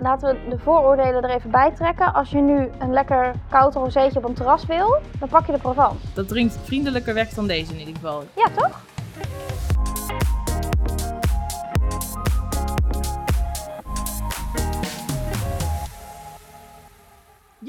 [0.00, 2.14] laten we de vooroordelen er even bij trekken.
[2.14, 5.58] Als je nu een lekker koud rozeetje op een terras wil, dan pak je de
[5.58, 6.06] Provence.
[6.14, 8.24] Dat drinkt vriendelijker weg dan deze in ieder geval.
[8.36, 8.80] Ja, toch?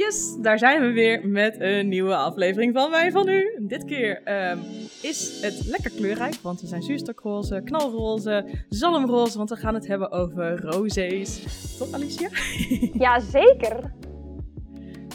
[0.06, 3.58] Yes, daar zijn we weer met een nieuwe aflevering van Wij van U.
[3.62, 4.58] Dit keer ehm,
[5.02, 10.12] is het lekker kleurrijk, want we zijn zuurstokroze, knalroze, zalmroze, want we gaan het hebben
[10.12, 11.44] over rozees.
[11.78, 12.30] Toch Alicia?
[13.06, 13.94] Ja, zeker.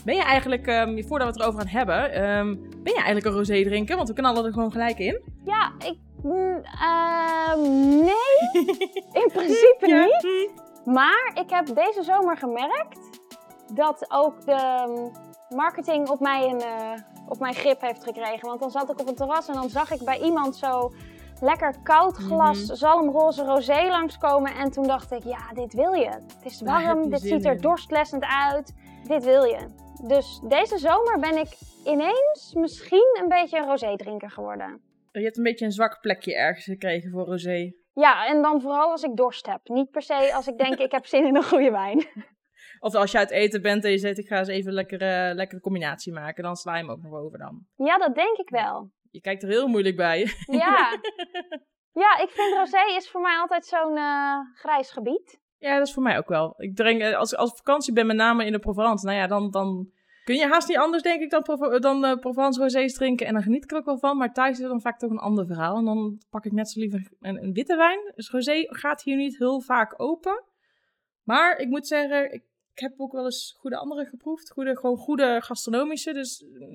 [0.04, 3.32] Ben je eigenlijk, ehm, voordat we het erover gaan hebben, ehm, ben je eigenlijk een
[3.32, 3.96] rosé drinken?
[3.96, 5.20] Want we knallen er gewoon gelijk in.
[5.44, 5.96] Ja, ik...
[6.22, 6.60] mm,
[8.04, 8.64] nee,
[9.22, 10.04] in principe Ja.
[10.04, 10.52] niet.
[10.84, 13.19] Maar ik heb deze zomer gemerkt
[13.74, 15.12] dat ook de mm,
[15.56, 16.92] marketing op mij een, eh,
[17.28, 18.48] op mijn grip heeft gekregen.
[18.48, 20.92] Want dan zat ik op een terras en dan zag ik bij iemand zo
[21.40, 22.74] lekker koud glas Mhm.
[22.74, 24.54] zalmroze rosé langskomen.
[24.54, 26.08] En toen dacht ik, ja, dit wil je.
[26.08, 27.60] Het is warm, dit ziet er in.
[27.60, 28.74] dorstlessend uit.
[29.06, 29.58] Dit wil je.
[30.02, 31.48] Dus deze zomer ben ik
[31.84, 34.80] ineens misschien een beetje een rosé drinker geworden.
[35.12, 37.72] Je hebt een beetje een zwak plekje ergens gekregen voor rosé.
[37.94, 39.60] Ja, en dan vooral als ik dorst heb.
[39.64, 42.06] Niet per se als ik denk ik heb zin in een goede wijn.
[42.80, 45.34] Of als je uit eten bent en je zegt ik ga eens even een lekkere,
[45.34, 47.66] lekkere combinatie maken, dan sla je hem ook nog over dan.
[47.76, 48.90] Ja, dat denk ik wel.
[49.10, 50.18] Je kijkt er heel moeilijk bij.
[50.46, 51.00] Ja,
[52.02, 55.40] ja ik vind rosé is voor mij altijd zo'n eh, grijs gebied.
[55.58, 56.54] Ja, dat is voor mij ook wel.
[56.56, 59.18] Ik drink, eh, als, als ik op vakantie ben, met name in de Provence, nou
[59.18, 59.90] ja, dan, dan
[60.24, 63.26] kun je haast niet anders, denk ik, dan, Provo- dan eh, Provence rosés drinken.
[63.26, 65.10] En dan geniet ik er ook wel van, maar thuis is het dan vaak toch
[65.10, 65.76] een ander verhaal.
[65.76, 68.12] En dan pak ik net zo liever een, een witte wijn.
[68.14, 70.44] Dus rosé gaat hier niet heel vaak open.
[71.22, 72.42] Maar ik moet zeggen, ik,
[72.74, 74.50] ik heb ook wel eens goede andere geproefd.
[74.50, 76.12] Goede, gewoon goede gastronomische.
[76.12, 76.70] Dus, mm,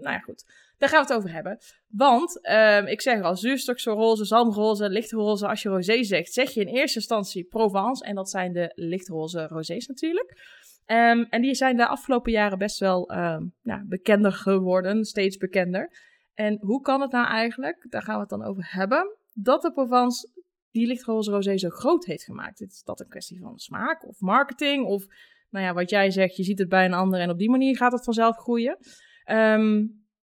[0.00, 0.44] nou ja, goed.
[0.78, 1.58] Daar gaan we het over hebben.
[1.88, 5.48] Want, ehm, ik zeg al, zuurstokroze, zalmroze, lichtroze.
[5.48, 8.04] Als je rosé zegt, zeg je in eerste instantie Provence.
[8.04, 10.36] En dat zijn de lichtroze rosés natuurlijk.
[10.86, 15.04] Ehm, en die zijn de afgelopen jaren best wel ehm, nou, bekender geworden.
[15.04, 15.90] Steeds bekender.
[16.34, 19.72] En hoe kan het nou eigenlijk, daar gaan we het dan over hebben, dat de
[19.72, 20.28] Provence
[20.70, 22.60] die lichtroze rosé zo groot heeft gemaakt?
[22.60, 24.86] Is dat een kwestie van smaak of marketing?
[24.86, 25.06] Of,
[25.50, 27.76] nou ja, wat jij zegt, je ziet het bij een ander en op die manier
[27.76, 28.78] gaat het vanzelf groeien.
[29.24, 29.86] Ehm,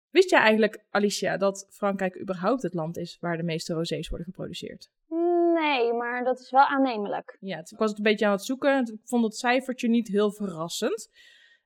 [0.10, 4.28] wist jij eigenlijk, Alicia, dat Frankrijk überhaupt het land is waar de meeste rosés worden
[4.28, 4.90] geproduceerd?
[5.54, 7.38] Nee, maar dat is wel aannemelijk.
[7.40, 8.80] Ja, ik was het een beetje aan het zoeken.
[8.80, 11.10] Ik vond het cijfertje niet heel verrassend.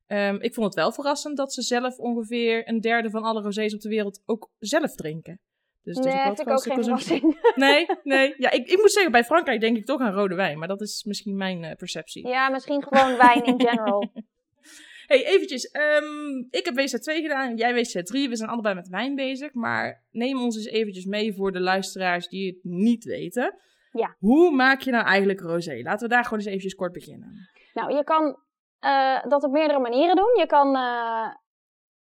[0.06, 3.74] Ehm, ik vond het wel verrassend dat ze zelf ongeveer een derde van alle rosés
[3.74, 5.40] op de wereld ook zelf drinken.
[5.85, 7.38] Dus nee, vind ik ook geen verrassing.
[7.56, 8.35] Nee, nee.
[8.38, 10.59] Ja, ik, ik moet zeggen, bij Frankrijk denk ik toch aan rode wijn.
[10.59, 12.28] Maar dat is misschien mijn eh, perceptie.
[12.28, 14.12] Ja, misschien gewoon wijn in general.
[15.12, 15.66] hey, eventjes.
[15.66, 18.29] ehm, ik heb WC2 gedaan, jij WC3.
[18.29, 19.53] We zijn allebei met wijn bezig.
[19.53, 23.59] Maar neem ons eens eventjes mee voor de luisteraars die het niet weten.
[23.91, 24.16] Ja.
[24.19, 25.81] Hoe maak je nou eigenlijk rosé?
[25.84, 27.50] Laten we daar gewoon eens eventjes kort beginnen.
[27.74, 28.40] Nou, je kan
[28.79, 30.38] eh, dat op meerdere manieren doen.
[30.40, 31.28] Je kan eh,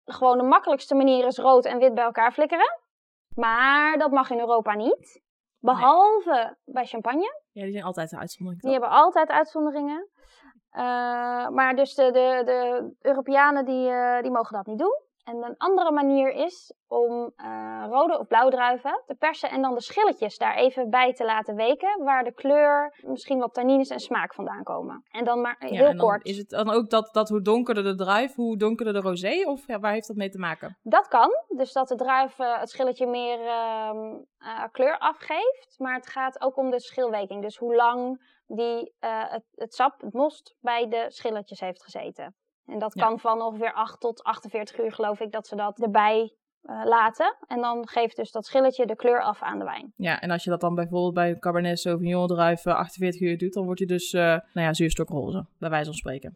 [0.04, 2.82] gewoon de makkelijkste manier is rood en wit bij elkaar flikkeren.
[3.34, 5.22] Maar dat mag in Europa niet.
[5.58, 7.42] Behalve bij champagne.
[7.50, 8.62] Ja, die zijn altijd de uitzondering.
[8.62, 8.80] Die toch?
[8.80, 10.08] hebben altijd uitzonderingen.
[10.70, 15.03] Eh, maar dus de, de, de Europeanen die, eh, die mogen dat niet doen.
[15.24, 19.74] En een andere manier is om eh, rode of blauwe druiven te persen en dan
[19.74, 22.04] de schilletjes daar even bij te laten weken.
[22.04, 25.04] Waar de kleur, misschien wat tannines en smaak vandaan komen.
[25.10, 26.24] En dan maar Ja, heel en dan kort.
[26.24, 29.42] Is het dan ook dat, dat hoe donkerder de druif, hoe donkerder de rosé?
[29.46, 30.78] Of ja, waar heeft dat mee te maken?
[30.82, 31.30] Dat kan.
[31.48, 35.74] Dus dat de druif eh, het schilletje meer ehm, eh, kleur afgeeft.
[35.78, 37.42] Maar het gaat ook om de schilweking.
[37.42, 42.34] Dus hoe lang die, het, het sap, het most, bij de schilletjes heeft gezeten.
[42.66, 43.06] En dat Ja.
[43.06, 47.36] kan van ongeveer 8 tot 48 uur, geloof ik, dat ze dat erbij eh, laten.
[47.46, 49.92] En dan geeft dus dat schilletje de kleur af aan de wijn.
[49.96, 53.38] Ja, en als je dat dan bijvoorbeeld bij een Cabernet Sauvignon druif eh, 48 uur
[53.38, 56.32] doet, dan wordt hij dus, eh, nou ja, zuurstokroze, bij wijze van spreken.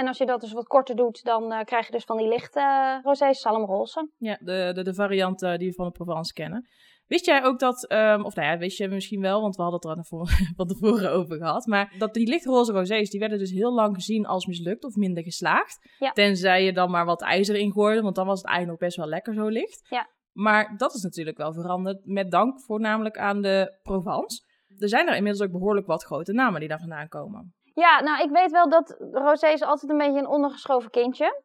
[0.00, 2.28] En als je dat dus wat korter doet, dan eh, krijg je dus van die
[2.28, 2.60] lichte
[3.04, 4.10] uh, salmroze.
[4.16, 6.68] Ja, de, de, de variant eh, die we van de Provence kennen.
[7.10, 9.88] Wist jij ook dat, ehm, of nou ja, wist je misschien wel, want we hadden
[9.88, 13.50] het er voor- van tevoren over gehad, maar dat die lichtroze rosés, die werden dus
[13.50, 15.78] heel lang gezien als mislukt of minder geslaagd.
[15.98, 16.10] Ja.
[16.12, 19.00] Tenzij je dan maar wat ijzer in gooide, want dan was het eigenlijk nog best
[19.00, 19.86] wel lekker zo licht.
[19.88, 20.08] Ja.
[20.32, 24.42] Maar dat is natuurlijk wel veranderd, met dank voornamelijk aan de Provence.
[24.78, 27.54] Er zijn er inmiddels ook behoorlijk wat grote namen die daar vandaan komen.
[27.74, 31.42] Ja, nou, ik weet wel dat rosé is altijd een beetje een ondergeschoven kindje.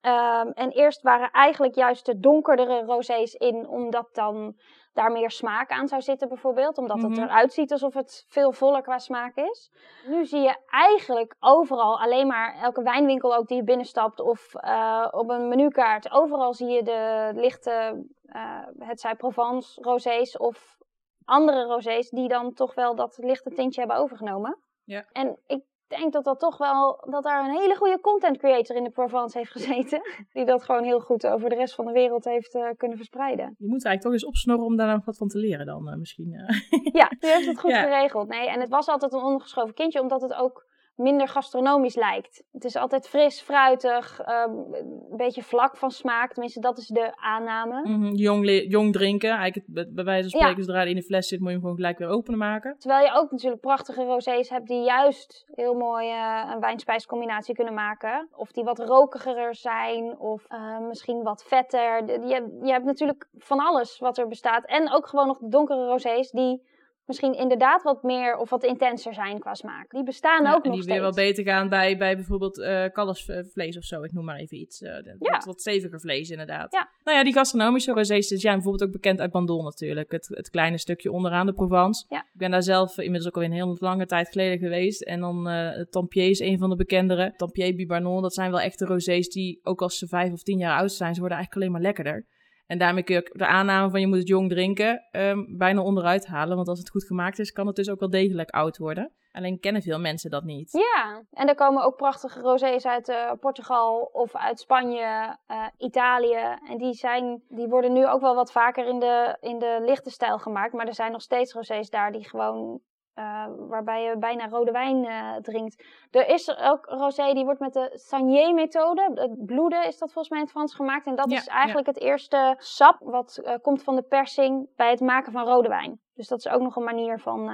[0.00, 4.54] Ehm, en eerst waren eigenlijk juist de donkerdere rosés in, omdat dan
[4.92, 6.78] daar meer smaak aan zou zitten bijvoorbeeld.
[6.78, 7.08] Omdat Mhm.
[7.10, 9.70] het eruit ziet alsof het veel voller qua smaak is.
[10.06, 15.08] Nu zie je eigenlijk overal, alleen maar elke wijnwinkel ook die je binnenstapt of eh,
[15.10, 16.10] op een menukaart.
[16.10, 20.76] Overal zie je de lichte, eh het zij Provence rosés of
[21.24, 24.58] andere rosés die dan toch wel dat lichte tintje hebben overgenomen.
[24.84, 25.04] Ja.
[25.12, 28.84] En ik denk dat dat toch wel, dat daar een hele goede content creator in
[28.84, 30.00] de Provence heeft gezeten.
[30.32, 33.54] Die dat gewoon heel goed over de rest van de wereld heeft uh, kunnen verspreiden.
[33.58, 35.94] Je moet eigenlijk toch eens opsnorren om daar nog wat van te leren dan uh,
[35.94, 36.32] misschien.
[36.32, 36.92] Uh.
[37.00, 37.82] ja, die heeft het goed ja.
[37.82, 38.28] geregeld.
[38.28, 42.42] Nee, en het was altijd een ongeschoven kindje, omdat het ook minder gastronomisch lijkt.
[42.52, 44.74] Het is altijd fris, fruitig, um,
[45.10, 46.32] een beetje vlak van smaak.
[46.32, 47.80] Tenminste, dat is de aanname.
[47.84, 48.14] Mm -hmm.
[48.14, 49.30] jong, jong drinken.
[49.30, 50.64] Eigenlijk bij wijze van spreken, ja.
[50.64, 52.76] zodra hij in de fles zit, moet je hem gewoon gelijk weer open maken.
[52.78, 57.74] Terwijl je ook natuurlijk prachtige rosés hebt die juist heel mooi uh, een wijn-spijscombinatie kunnen
[57.74, 58.28] maken.
[58.36, 62.06] Of die wat rokiger zijn, of uh, misschien wat vetter.
[62.26, 64.64] Je, je hebt natuurlijk van alles wat er bestaat.
[64.64, 66.74] En ook gewoon nog donkere rosés die
[67.06, 69.90] misschien inderdaad wat meer of wat intenser zijn qua smaak.
[69.90, 70.96] Die bestaan ja, ook en nog die steeds.
[70.96, 74.02] weer wat beter gaan bij, bij bijvoorbeeld uh, kalfsvlees of zo.
[74.02, 74.80] Ik noem maar even iets.
[74.80, 75.16] Uh, ja.
[75.18, 76.72] wat, wat steviger vlees inderdaad.
[76.72, 76.88] Ja.
[77.04, 80.12] Nou ja, die gastronomische rosés zijn bijvoorbeeld ook bekend uit Bandol natuurlijk.
[80.12, 82.04] Het, het kleine stukje onderaan de Provence.
[82.08, 82.18] Ja.
[82.18, 85.02] Ik ben daar zelf inmiddels ook alweer een heel lange tijd geleden geweest.
[85.02, 87.34] En dan uh, Tampier is een van de bekendere.
[87.36, 90.78] Tampier, Bibarnon, dat zijn wel echte rosés die ook als ze vijf of tien jaar
[90.78, 92.26] oud zijn, ze worden eigenlijk alleen maar lekkerder.
[92.66, 96.26] En daarmee kun je de aanname van je moet het jong drinken um, bijna onderuit
[96.26, 96.56] halen.
[96.56, 99.12] Want als het goed gemaakt is, kan het dus ook wel degelijk oud worden.
[99.32, 100.72] Alleen kennen veel mensen dat niet.
[100.72, 106.58] Ja, en er komen ook prachtige rosés uit uh, Portugal of uit Spanje, uh, Italië.
[106.68, 110.10] En die, zijn, die worden nu ook wel wat vaker in de, in de lichte
[110.10, 110.72] stijl gemaakt.
[110.72, 112.80] Maar er zijn nog steeds rosés daar die gewoon
[113.18, 115.84] uh, waarbij je bijna rode wijn uh, drinkt.
[116.10, 119.10] Er is ook rosé, die wordt met de Sanier-methode.
[119.14, 121.06] Het bloeden is dat volgens mij in het Frans gemaakt.
[121.06, 124.90] En dat Ja, is eigenlijk het eerste sap wat uh, komt van de persing bij
[124.90, 126.00] het maken van rode wijn.
[126.14, 127.46] Dus dat is ook nog een manier van,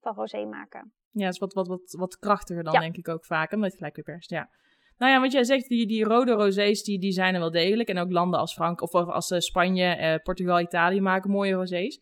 [0.00, 0.92] van rosé maken.
[1.10, 2.80] Ja, is wat, wat, wat, wat krachtiger dan Ja.
[2.80, 4.48] denk ik ook vaak, omdat je gelijk weer perst, ja.
[4.98, 7.88] Nou ja, wat jij zegt, die, die rode rosés, die, die zijn er wel degelijk.
[7.88, 12.00] En ook landen als Frank of als eh, Spanje, eh, Portugal, Italië maken mooie rosés.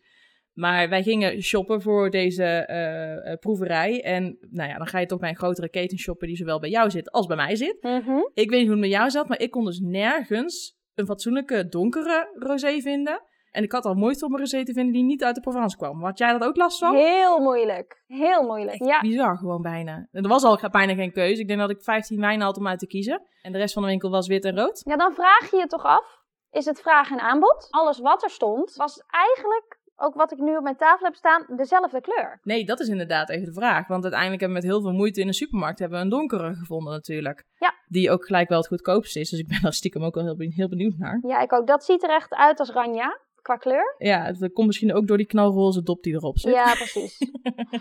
[0.59, 4.03] Maar wij gingen shoppen voor deze eh, eh, proeverij.
[4.03, 6.69] En nou ja, dan ga je toch bij een grotere keten shoppen die zowel bij
[6.69, 7.77] jou zit als bij mij zit.
[7.81, 8.17] Mhm.
[8.33, 11.67] Ik weet niet hoe het met jou zat, maar ik kon dus nergens een fatsoenlijke
[11.67, 13.21] donkere rosé vinden.
[13.51, 15.77] En ik had al moeite om een rosé te vinden die niet uit de Provence
[15.77, 16.03] kwam.
[16.03, 16.95] Had jij dat ook last van?
[16.95, 18.03] Heel moeilijk.
[18.07, 18.85] Heel moeilijk.
[18.85, 18.99] Ja.
[18.99, 20.07] Bizar gewoon bijna.
[20.11, 21.41] En er was al bijna geen keuze.
[21.41, 23.21] Ik denk dat ik 15 wijnen had om uit te kiezen.
[23.41, 24.81] En de rest van de winkel was wit en rood.
[24.85, 26.19] ja, dan vraag je je toch af.
[26.51, 27.67] Is het vraag en aanbod?
[27.69, 31.45] Alles wat er stond, was eigenlijk, ook wat ik nu op mijn tafel heb staan,
[31.55, 32.39] dezelfde kleur.
[32.43, 33.87] Nee, dat is inderdaad even de vraag.
[33.87, 36.53] Want uiteindelijk hebben we met heel veel moeite in de supermarkt hebben we een donkere
[36.53, 37.43] gevonden natuurlijk.
[37.55, 37.73] Ja.
[37.87, 39.29] Die ook gelijk wel het goedkoopste is.
[39.29, 41.19] Dus ik ben daar stiekem ook wel heel, benieuwd- heel benieuwd naar.
[41.27, 41.67] Ja, ik ook.
[41.67, 43.95] Dat ziet er echt uit als ranja, qua kleur.
[43.97, 46.53] Ja, dat komt misschien ook door die knalroze dop die erop zit.
[46.53, 47.17] Ja, precies.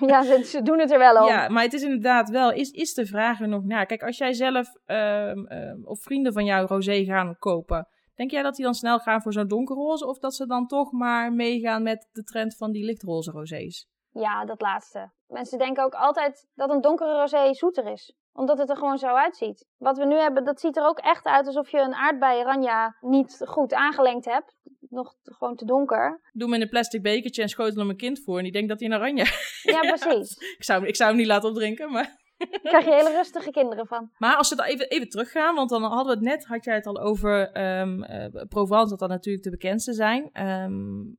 [0.07, 1.29] ja, ze, ze doen het er wel om.
[1.29, 3.87] Ja, maar het is inderdaad wel, is, is de vraag er nog naar?
[3.87, 7.89] Kijk, als jij zelf ehm, ehm, of vrienden van jou rosé gaan kopen,
[8.19, 10.07] denk jij dat die dan snel gaan voor zo'n donkerroze?
[10.07, 13.89] Of dat ze dan toch maar meegaan met de trend van die lichtroze rosés?
[14.11, 15.11] Ja, dat laatste.
[15.27, 18.15] Mensen denken ook altijd dat een donkere rosé zoeter is.
[18.33, 19.67] Omdat het er gewoon zo uitziet.
[19.77, 22.97] Wat we nu hebben, dat ziet er ook echt uit alsof je een aardbei ranja
[23.01, 24.57] niet goed aangelengd hebt.
[24.89, 26.21] Nog gewoon te donker.
[26.33, 28.69] Doe hem in een plastic bekertje en schotel hem een kind voor en die denkt
[28.69, 29.25] dat hij een oranje
[29.75, 30.37] Ja, precies.
[30.57, 32.27] ik zou, ik zou hem niet laten opdrinken, maar...
[32.39, 34.11] Daar krijg je hele rustige kinderen van.
[34.19, 36.75] Maar als we dan even, even teruggaan, want dan hadden we het net, had jij
[36.75, 40.31] het al over ehm eh, Provence, dat dat natuurlijk de bekendste zijn.
[40.33, 41.19] Ehm, een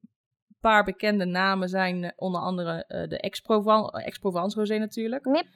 [0.62, 5.25] paar bekende namen zijn eh, onder andere eh, de ex-Proven- ex-Provence rosé natuurlijk.
[5.25, 5.48] Mip.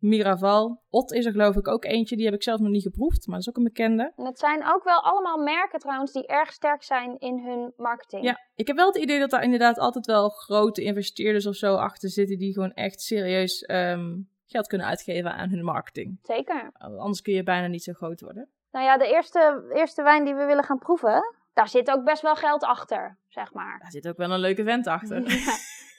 [0.00, 0.82] Miraval.
[0.90, 3.34] Ot is er geloof ik ook eentje, die heb ik zelf nog niet geproefd, maar
[3.34, 4.12] dat is ook een bekende.
[4.16, 8.24] En het zijn ook wel allemaal merken trouwens die erg sterk zijn in hun marketing.
[8.24, 11.74] Ja, ik heb wel het idee dat daar inderdaad altijd wel grote investeerders of zo
[11.74, 14.18] achter zitten, die gewoon echt serieus ehm,
[14.50, 16.18] geld kunnen uitgeven aan hun marketing.
[16.22, 16.70] Zeker.
[16.72, 18.48] Anders kun je bijna niet zo groot worden.
[18.70, 22.22] Nou ja, de eerste, eerste wijn die we willen gaan proeven, daar zit ook best
[22.22, 23.78] wel geld achter, zeg maar.
[23.78, 25.22] Daar zit ook wel een leuke vent achter.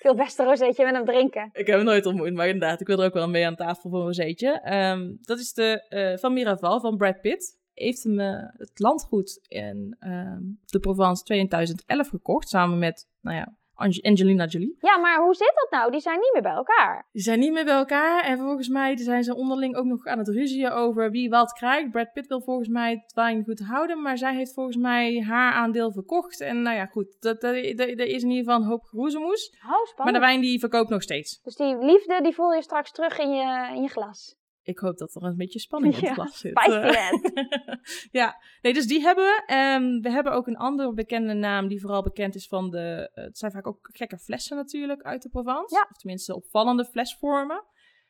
[0.02, 1.50] Ja, ik wil best een rozeetje met hem drinken.
[1.54, 3.90] Ik heb hem nooit ontmoet, maar inderdaad, ik wil er ook wel mee aan tafel
[3.90, 4.60] voor een rozeetje.
[4.62, 7.60] Ehm, dat is de eh, van Miraval, van Brad Pitt.
[7.74, 13.56] Heeft hem eh, het landgoed in ehm, de Provence 2011 gekocht, samen met, nou ja,
[13.82, 14.76] Angelina Jolie.
[14.80, 15.92] Ja, maar hoe zit dat nou?
[15.92, 17.08] Die zijn niet meer bij elkaar.
[17.12, 20.18] Die zijn niet meer bij elkaar en volgens mij zijn ze onderling ook nog aan
[20.18, 21.92] het ruzien over wie wat krijgt.
[21.92, 25.92] Brad Pitt wil volgens mij het wijngoed houden, maar zij heeft volgens mij haar aandeel
[25.92, 26.42] verkocht.
[26.42, 29.56] En nou ja, goed, dat, dat, dat- er is in ieder geval een hoop geroezemoes.
[29.66, 31.42] Oh, Maar de wijn die verkoopt nog steeds.
[31.44, 34.40] Dus die liefde, die voel je straks terug in je, in je glas.
[34.72, 36.52] Ik hoop dat er een beetje spanning in Ja, het glas zit.
[36.60, 37.32] Spijstalent.
[38.22, 39.44] ja, nee, dus die hebben we.
[39.46, 43.10] Ehm, we hebben ook een andere bekende naam die vooral bekend is van de...
[43.14, 45.76] eh, het zijn vaak ook gekke flessen natuurlijk uit de Provence.
[45.76, 45.88] Ja.
[45.92, 47.64] Of tenminste opvallende flesvormen.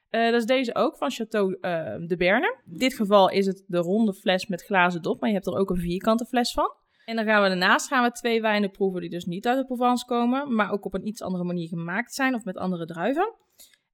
[0.09, 2.57] Eh, dat is deze ook van Chateau eh, de Berne.
[2.71, 5.57] In dit geval is het de ronde fles met glazen dop, maar je hebt er
[5.57, 6.73] ook een vierkante fles van.
[7.05, 9.65] En dan gaan we daarnaast gaan we twee wijnen proeven die dus niet uit de
[9.65, 13.33] Provence komen, maar ook op een iets andere manier gemaakt zijn of met andere druiven.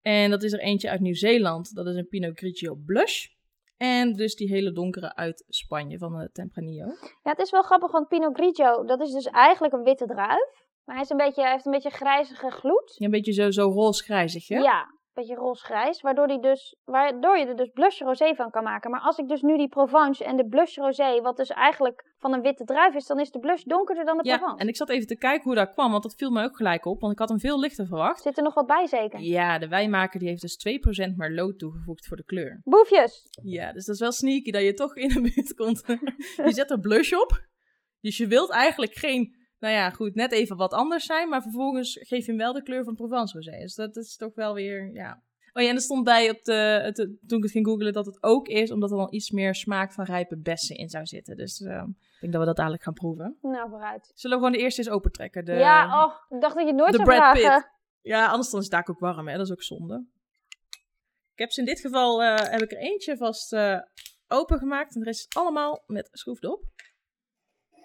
[0.01, 1.75] En dat is er eentje uit Nieuw-Zeeland.
[1.75, 3.27] Dat is een Pinot Grigio Blush.
[3.77, 6.85] En dus die hele donkere uit Spanje van de Tempranillo.
[7.01, 10.65] Ja, het is wel grappig, want Pinot Grigio, dat is dus eigenlijk een witte druif.
[10.83, 12.95] Maar hij, is een beetje, hij heeft een beetje grijzige gloed.
[12.97, 14.57] Ja, een beetje zo, zo roze-grijzig, hè?
[14.57, 14.85] Ja,
[15.17, 16.01] beetje roze-grijs.
[16.01, 18.91] Waardoor, die dus, waardoor je er dus blush rosé van kan maken.
[18.91, 22.33] Maar als ik dus nu die Provence en de blush rosé, wat dus eigenlijk van
[22.33, 24.61] een witte druif is, dan is de blush donkerder dan de Ja, Provence.
[24.61, 26.85] en ik zat even te kijken hoe dat kwam, want dat viel me ook gelijk
[26.85, 26.99] op.
[26.99, 28.21] Want ik had hem veel lichter verwacht.
[28.21, 29.19] Zit er nog wat bij zeker?
[29.19, 30.57] Ja, de wijnmaker die heeft dus
[31.11, 32.61] 2% Merlot toegevoegd voor de kleur.
[32.63, 33.27] Boefjes!
[33.43, 35.83] Ja, dus dat is wel sneaky dat je toch in de buurt komt.
[36.47, 37.45] je zet er blush op.
[38.01, 41.29] Dus je wilt eigenlijk geen, nou ja, goed, net even wat anders zijn.
[41.29, 43.59] Maar vervolgens geef je hem wel de kleur van Provence Rosé.
[43.59, 45.21] Dus dat is toch wel weer, ja.
[45.53, 48.05] Oh ja, en er stond bij op de, het, toen ik het ging googlen dat
[48.05, 51.37] het ook is, omdat er dan iets meer smaak van rijpe bessen in zou zitten.
[51.37, 53.37] Dus eh, ik denk dat we dat dadelijk gaan proeven.
[53.41, 54.11] Nou, vooruit.
[54.15, 55.45] Zullen we gewoon de eerste eens opentrekken?
[55.45, 57.61] De, ja, oh, ik dacht dat je het nooit de zou Brad vragen.
[57.61, 57.75] Pitt.
[58.01, 59.37] Ja, anders dan is het daar ook warm, hè?
[59.37, 60.05] Dat is ook zonde.
[61.33, 63.79] Ik heb ze in dit geval, eh, heb ik er eentje vast eh
[64.27, 64.93] opengemaakt.
[64.93, 66.63] En de rest is allemaal met schroefdop.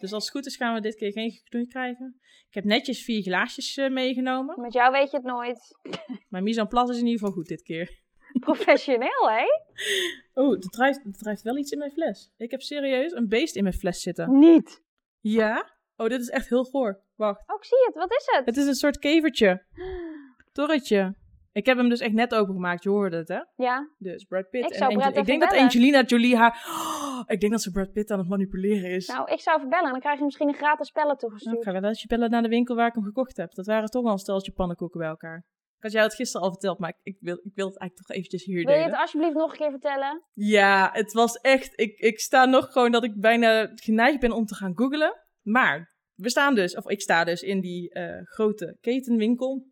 [0.03, 2.21] Dus als het goed is gaan we dit keer geen geknoei krijgen.
[2.49, 4.61] Ik heb netjes vier glaasjes eh, meegenomen.
[4.61, 5.79] Met jou weet je het nooit.
[6.29, 8.01] Mijn mise en place is in ieder geval goed dit keer.
[8.41, 9.45] Professioneel, hè?
[10.43, 12.33] Oh, er drijft, er drijft wel iets in mijn fles.
[12.37, 14.39] Ik heb serieus een beest in mijn fles zitten.
[14.39, 14.83] Niet.
[15.21, 15.71] Ja?
[15.97, 17.03] Oh, dit is echt heel goor.
[17.15, 17.49] Wacht.
[17.51, 17.95] Oh, ik zie het.
[17.95, 18.47] Wat is het?
[18.47, 19.65] Het is een soort kevertje.
[20.53, 21.15] Torretje.
[21.53, 22.83] Ik heb hem dus echt net opengemaakt.
[22.83, 23.41] Je hoorde het, hè?
[23.65, 23.89] Ja.
[23.99, 25.57] Dus Brad Pitt Ik en zou Angel- Brad Ik denk dat.
[25.59, 26.65] Angelina Jolie haar...
[26.69, 29.07] Oh, ik denk dat ze Brad Pitt aan het manipuleren is.
[29.09, 29.91] Nou, ik zou even bellen.
[29.91, 31.57] Dan krijg je misschien een gratis spellen Nou, toegestuurd.
[31.57, 33.53] ik ga wel eens je bellen naar de winkel waar ik hem gekocht heb.
[33.53, 35.37] Dat waren toch wel een steltje pannenkoeken bij elkaar.
[35.77, 38.17] Ik had jou het gisteren al verteld, maar ik, wil, ik wil het eigenlijk toch
[38.17, 38.91] eventjes hier Wil je delen.
[38.91, 40.23] het alsjeblieft nog een keer vertellen?
[40.33, 41.81] Ja, het was echt...
[41.81, 45.15] Ik, ik sta nog gewoon dat ik bijna geneigd ben om te gaan googlen.
[45.43, 49.71] Maar we staan dus, of ik sta dus in die eh, grote ketenwinkel.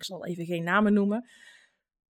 [0.00, 1.28] Ik zal even geen namen noemen.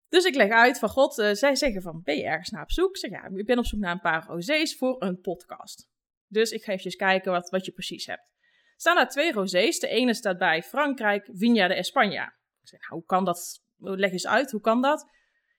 [0.09, 2.71] Dus ik leg uit van god, eh, zij zeggen van, ben je ergens naar op
[2.71, 2.89] zoek?
[2.89, 5.89] Ik zeg ja, ik ben op zoek naar een paar rosés voor een podcast.
[6.27, 8.27] Dus ik ga even kijken wat, wat je precies hebt.
[8.75, 9.79] Staan daar twee rosés.
[9.79, 12.25] De ene staat bij Frankrijk, Viña de España.
[12.61, 13.61] Ik zeg, nou, hoe kan dat?
[13.77, 15.09] Leg eens uit, hoe kan dat?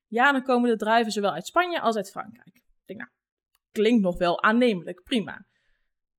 [0.07, 2.55] Ja, dan komen de druiven zowel uit Spanje als uit Frankrijk.
[2.57, 3.11] Ik denk, nou,
[3.73, 5.33] klinkt nog wel aannemelijk, prima.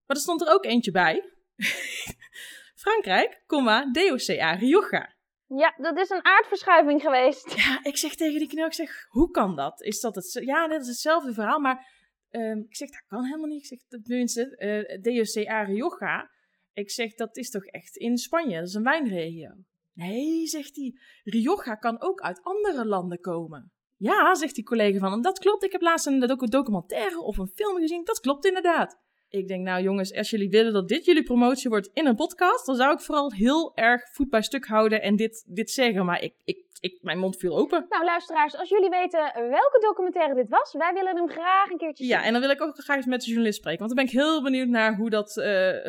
[0.05, 1.33] Maar er stond er ook eentje bij.
[2.83, 5.19] Frankrijk, comma, DOCA Rioja.
[5.57, 7.53] Ja, dat is een aardverschuiving geweest.
[7.55, 9.81] Ja, ik zeg tegen die knul, ik zeg, hoe kan dat?
[9.81, 10.39] Is dat het?
[10.45, 11.87] Ja, dat is hetzelfde verhaal, maar
[12.29, 13.71] ehm, ik zeg, dat kan helemaal niet.
[13.71, 16.29] Ik zeg, tenminste, eh DOCA Rioja.
[16.73, 19.49] Ik zeg, dat is toch echt in Spanje, dat is een wijnregio.
[19.93, 20.93] Nee, zegt hij,
[21.23, 23.71] Rioja kan ook uit andere landen komen.
[23.97, 25.63] Ja, zegt die collega van dat klopt.
[25.63, 28.99] Ik heb laatst een docu- documentaire of een film gezien, dat klopt inderdaad.
[29.31, 32.65] Ik denk, nou jongens, als jullie willen dat dit jullie promotie wordt in een podcast,
[32.65, 36.05] dan zou ik vooral heel erg voet bij stuk houden en dit, dit zeggen.
[36.05, 37.85] Maar ik, ik, ik, mijn mond viel open.
[37.89, 42.03] Nou, luisteraars, als jullie weten welke documentaire dit was, wij willen hem graag een keertje
[42.03, 42.13] zien.
[42.13, 44.13] Ja, en dan wil ik ook graag eens met de journalist spreken, want dan ben
[44.13, 45.45] ik heel benieuwd naar hoe dat eh,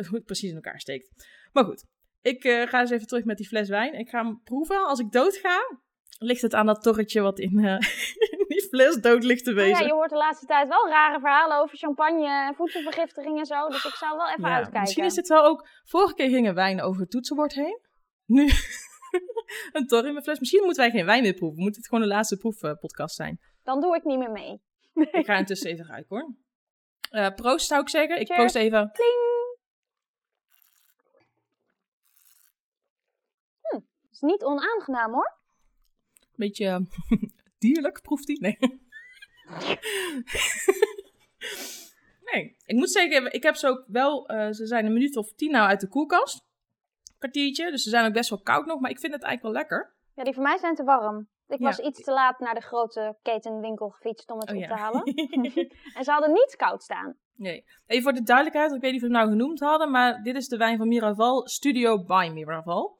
[0.07, 1.09] hoe het precies in elkaar steekt.
[1.51, 1.85] Maar goed,
[2.21, 3.93] ik eh, ga eens even terug met die fles wijn.
[3.93, 4.85] Ik ga hem proeven.
[4.85, 5.79] Als ik dood ga,
[6.23, 7.79] ligt het aan dat torretje wat in, eh,
[8.39, 9.79] in die fles dood ligt te Nou wezen.
[9.81, 13.67] ja, je hoort de laatste tijd wel rare verhalen over champagne en voedselvergiftiging en zo.
[13.67, 14.79] Dus ik zou wel even Ja, uitkijken.
[14.81, 15.67] Misschien is dit wel ook...
[15.83, 17.79] Vorige keer gingen wijn over het toetsenbord heen.
[18.25, 18.49] Nu
[19.73, 20.39] een tor in mijn fles.
[20.39, 21.63] Misschien moeten wij geen wijn meer proeven.
[21.63, 23.39] Moet het gewoon de laatste proefpodcast zijn.
[23.63, 24.61] Dan doe ik niet meer mee.
[25.19, 26.33] Ik ga intussen even ruiken hoor.
[27.09, 28.19] Eh, proost zou ik zeggen.
[28.19, 28.39] Ik Cheers.
[28.39, 28.91] proost even.
[33.61, 35.37] Het is niet onaangenaam hoor.
[36.35, 36.79] Beetje eh,
[37.59, 38.41] dierlijk proeft die.
[38.41, 38.57] Nee.
[42.31, 45.33] nee, ik moet zeggen, ik heb ze ook wel, eh, ze zijn een minuut of
[45.33, 46.45] tien nou uit de koelkast.
[47.17, 49.63] Kwartiertje, dus ze zijn ook best wel koud nog, maar ik vind het eigenlijk wel
[49.63, 49.93] lekker.
[50.15, 51.27] Ja, die voor mij zijn te warm.
[51.47, 51.65] Ik Ja.
[51.65, 54.67] was iets te laat naar de grote ketenwinkel gefietst om het Oh op ja.
[54.67, 55.03] te halen.
[55.97, 57.15] en ze hadden niet koud staan.
[57.35, 57.65] Nee.
[57.85, 60.35] Even voor de duidelijkheid, ik weet niet of we het nou genoemd hadden, maar dit
[60.35, 62.97] is de wijn van Miraval, Studio by Miraval.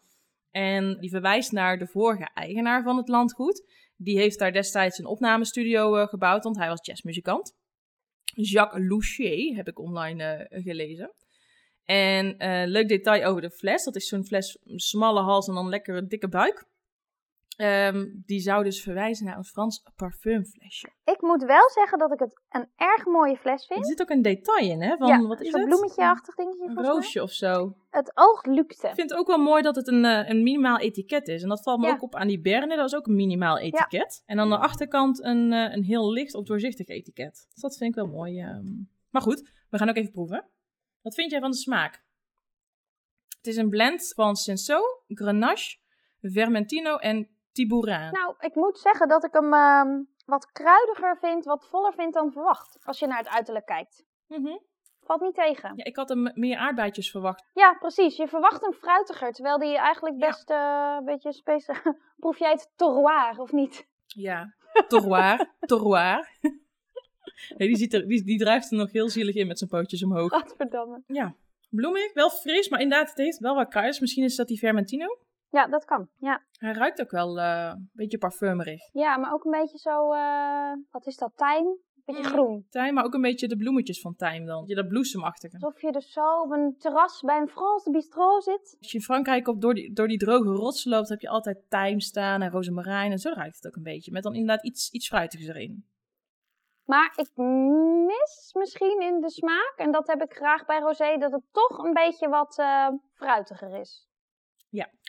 [0.54, 3.64] En die verwijst naar de vorige eigenaar van het landgoed.
[3.98, 7.56] Die heeft daar destijds een opnamestudio eh, gebouwd, want hij was jazzmuzikant.
[8.24, 11.14] Jacques Loucher heb ik online eh, gelezen.
[11.84, 13.84] En eh, leuk detail over de fles.
[13.84, 16.66] Dat is zo'n fles, smalle hals en dan lekker een dikke buik.
[17.58, 20.88] Ehm, die zou dus verwijzen naar een Frans parfumflesje.
[21.04, 23.88] Ik moet wel zeggen dat ik het een erg mooie fles Er vind.
[23.88, 24.98] zit ook een detail in, hè?
[24.98, 25.70] Van, ja, wat is zo'n het?
[25.70, 26.96] bloemetje-achtig dingetje Een volgens mij.
[26.96, 27.76] roosje of zo.
[27.90, 28.88] Het oog lukte.
[28.88, 31.42] Ik vind het ook wel mooi dat het een, eh, een minimaal etiket is.
[31.44, 31.94] En dat valt me Ja.
[31.94, 32.76] ook op aan die Berne.
[32.76, 34.24] Dat is ook een minimaal etiket.
[34.26, 37.48] En aan de achterkant een, eh, een heel licht of doorzichtig etiket.
[37.54, 38.40] Dus dat vind ik wel mooi.
[38.40, 38.66] ehm.
[39.10, 40.48] Maar goed, we gaan ook even proeven.
[41.02, 42.04] Wat vind jij van de smaak?
[43.38, 45.78] Het is een blend van Senso, Grenache,
[46.22, 48.12] Vermentino en Tibourin.
[48.12, 52.32] Nou, ik moet zeggen dat ik hem ehm, wat kruidiger vind, wat voller vind dan
[52.32, 52.78] verwacht.
[52.84, 54.04] Als je naar het uiterlijk kijkt.
[54.28, 54.58] Mhm.
[55.02, 55.74] Valt niet tegen.
[55.76, 57.46] ja, ik had hem meer aardbeidjes verwacht.
[57.54, 58.16] Ja, precies.
[58.18, 60.28] Je verwacht hem fruitiger, terwijl die eigenlijk Ja.
[60.28, 61.82] best eh, een beetje speciaal...
[62.18, 63.88] Proef jij het terroir, of niet?
[64.06, 64.54] Ja,
[64.88, 65.54] terroir.
[65.60, 66.30] terroir.
[67.58, 70.04] nee, die, ziet er, die, die drijft er nog heel zielig in met zijn pootjes
[70.04, 70.30] omhoog.
[70.32, 71.04] Gadverdamme.
[71.08, 71.36] Ja,
[71.70, 74.00] bloemig, wel fris, maar inderdaad, het heeft wel wat kruiders.
[74.00, 75.18] Misschien is dat die Vermentino.
[75.54, 76.08] Ja, dat kan.
[76.18, 76.44] Ja.
[76.58, 78.80] Hij ruikt ook wel eh, een beetje parfumerig.
[78.92, 80.12] ja, maar ook een beetje zo...
[80.14, 81.32] eh, wat is dat?
[81.36, 81.66] Tijm?
[81.66, 82.36] Een beetje Mm.
[82.36, 82.66] groen.
[82.70, 84.64] Tijm, maar ook een beetje de bloemetjes van tijm dan.
[84.68, 85.54] Je dat bloesemachtige.
[85.60, 88.76] Alsof je dus zo op een terras bij een France bistro zit.
[88.80, 91.70] Als je in Frankrijk op door, die, door die droge rotsen loopt, heb je altijd
[91.70, 93.12] tijm staan en rozemarijn.
[93.12, 94.12] En zo ruikt het ook een beetje.
[94.12, 95.86] Met dan inderdaad iets, iets fruitigs erin.
[96.86, 97.30] Maar ik
[98.08, 101.78] mis misschien in de smaak, en dat heb ik graag bij rosé, dat het toch
[101.78, 104.08] een beetje wat eh, fruitiger is.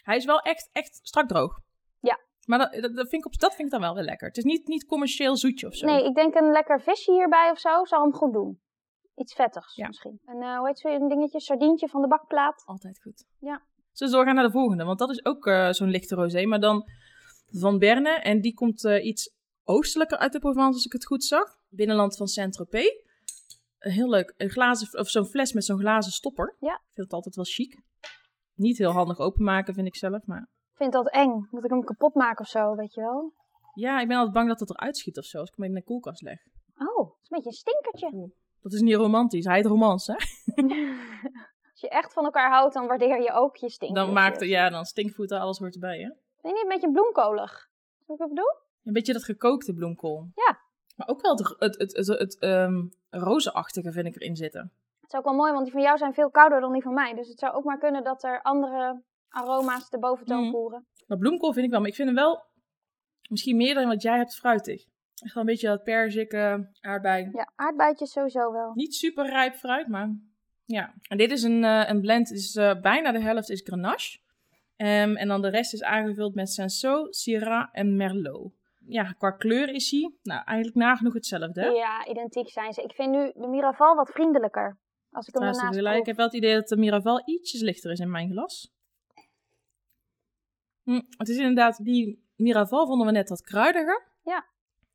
[0.04, 1.59] Hij is wel echt, echt strak droog.
[2.00, 2.18] Ja.
[2.47, 4.28] Maar dat, dat, vind ik op, dat vind ik dan wel weer lekker.
[4.28, 5.87] Het is niet, niet commercieel zoetje of zo.
[5.87, 8.61] Nee, ik denk een lekker visje hierbij of zo zou hem goed doen.
[9.16, 9.87] Iets vettigs Ja.
[9.87, 10.21] misschien.
[10.25, 11.40] En eh, hoe heet zo'n dingetje?
[11.40, 12.62] Sardientje van de bakplaat.
[12.64, 13.25] Altijd goed.
[13.38, 13.62] Ja.
[13.92, 14.85] We doorgaan naar de volgende?
[14.85, 16.88] Want dat is ook eh, zo'n lichte rosé, maar dan
[17.47, 18.11] van Berne.
[18.11, 21.56] En die komt eh, iets oostelijker uit de Provence, als ik het goed zag.
[21.68, 23.02] Binnenland van Saint-Tropez.
[23.78, 26.56] Heel leuk, een glazen, of zo'n fles met zo'n glazen stopper.
[26.61, 26.75] Ja.
[26.75, 27.83] Ik vind het altijd wel chic.
[28.54, 30.26] Niet heel handig openmaken, vind ik zelf.
[30.26, 31.49] Maar Ik vind dat eng.
[31.50, 33.32] Moet ik hem kapot maken of zo, weet je wel?
[33.75, 35.75] ja, ik ben altijd bang dat het eruit schiet of zo, als ik hem in
[35.75, 36.38] de koelkast leg.
[36.78, 38.30] Oh, het is een beetje een stinkertje.
[38.62, 39.44] Dat is niet romantisch.
[39.44, 40.14] Hij heet romans, hè?
[41.73, 44.06] Als je echt van elkaar houdt, dan waardeer je ook je stinkertjes.
[44.06, 46.08] Dan maakt het, ja, dan stinkvoeten, alles hoort erbij, hè?
[46.40, 47.68] Vind je niet een beetje bloemkolig?
[48.06, 48.54] Wat ik bedoel?
[48.84, 50.28] Een beetje dat gekookte bloemkool.
[50.34, 50.58] Ja.
[50.96, 54.73] Maar ook wel het, het, het, het, het, ehm, rozenachtige vind ik erin zitten.
[55.14, 57.14] Is ook wel mooi, want die van jou zijn veel kouder dan die van mij.
[57.14, 60.50] Dus het zou ook maar kunnen dat er andere aroma's de boventoon Mhm.
[60.50, 60.87] voeren.
[61.06, 62.42] Dat bloemkool vind ik wel, maar ik vind hem wel
[63.28, 64.85] misschien meer dan wat jij hebt fruitig.
[65.25, 67.28] Echt wel een beetje dat perzik, eh, aardbei.
[67.33, 68.71] Ja, aardbeidjes sowieso wel.
[68.75, 70.11] Niet super rijp fruit, maar
[70.64, 70.94] ja.
[71.09, 74.18] En dit is een, eh, een blend, is eh, bijna de helft is Grenache.
[74.77, 78.53] Ehm, en dan de rest is aangevuld met Cinsault, Syrah en Merlot.
[78.87, 81.61] Ja, qua kleur is hij nou, eigenlijk nagenoeg hetzelfde.
[81.61, 81.66] hè?
[81.68, 82.83] Ja, identiek zijn ze.
[82.83, 84.77] Ik vind nu de Miraval wat vriendelijker.
[85.14, 85.77] Als ik hem gelijk.
[85.77, 86.07] Ik proef.
[86.07, 88.72] heb wel het idee dat de Miraval ietsjes lichter is in mijn glas.
[90.83, 94.07] Hm, het is inderdaad, die Miraval vonden we net wat kruidiger.
[94.22, 94.44] Ja.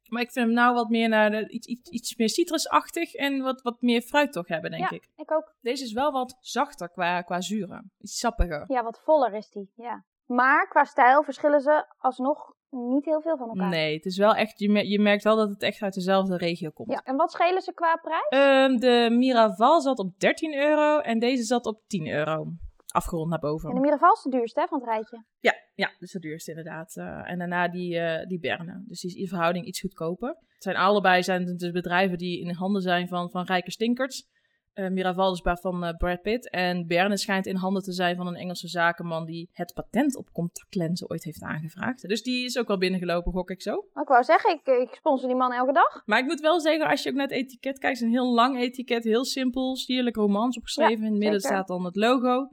[0.07, 3.41] Maar ik vind hem nou wat meer naar de, iets, iets, iets meer citrusachtig en
[3.41, 4.95] wat, wat meer fruit toch hebben, denk Ja.
[4.95, 5.09] ik.
[5.15, 5.53] Ik ook.
[5.61, 7.91] Deze is wel wat zachter qua, qua zuren.
[7.99, 8.63] Iets sappiger.
[8.67, 9.71] Ja, wat voller is die.
[9.75, 10.05] Ja.
[10.25, 13.69] Maar qua stijl verschillen ze alsnog niet heel veel van elkaar.
[13.69, 16.69] Nee, het is wel echt, je, je merkt wel dat het echt uit dezelfde regio
[16.69, 16.91] komt.
[16.91, 17.01] Ja.
[17.03, 18.27] En wat schelen ze qua prijs?
[18.29, 22.45] Ehm, de Miraval zat op 13 euro en deze zat op 10 euro.
[22.87, 23.69] Afgerond naar boven.
[23.69, 25.23] En de Miraval is de duurste hè, van het rijtje.
[25.39, 26.95] Ja, ja, dus de duurste inderdaad.
[26.95, 28.83] Eh, en daarna die, eh, die Berne.
[28.87, 30.29] Dus die is in verhouding iets goedkoper.
[30.29, 34.27] Het zijn allebei zijn het dus bedrijven die in handen zijn van, van rijke stinkers.
[34.73, 36.49] Eh Miraval is bij- van eh, Brad Pitt.
[36.49, 40.31] En Berne schijnt in handen te zijn van een Engelse zakenman die het patent op
[40.31, 42.07] contactlenzen ooit heeft aangevraagd.
[42.07, 43.85] Dus die is ook wel binnengelopen, gok ik zo.
[43.93, 46.01] Maar ik wou zeggen, ik, ik sponsor die man elke dag.
[46.05, 48.21] Maar ik moet wel zeggen, als je ook naar het etiket kijkt, het is een
[48.23, 51.05] heel lang etiket, heel simpel, sierlijk romans opgeschreven.
[51.05, 51.55] in het midden zeker.
[51.57, 52.47] staat dan het logo.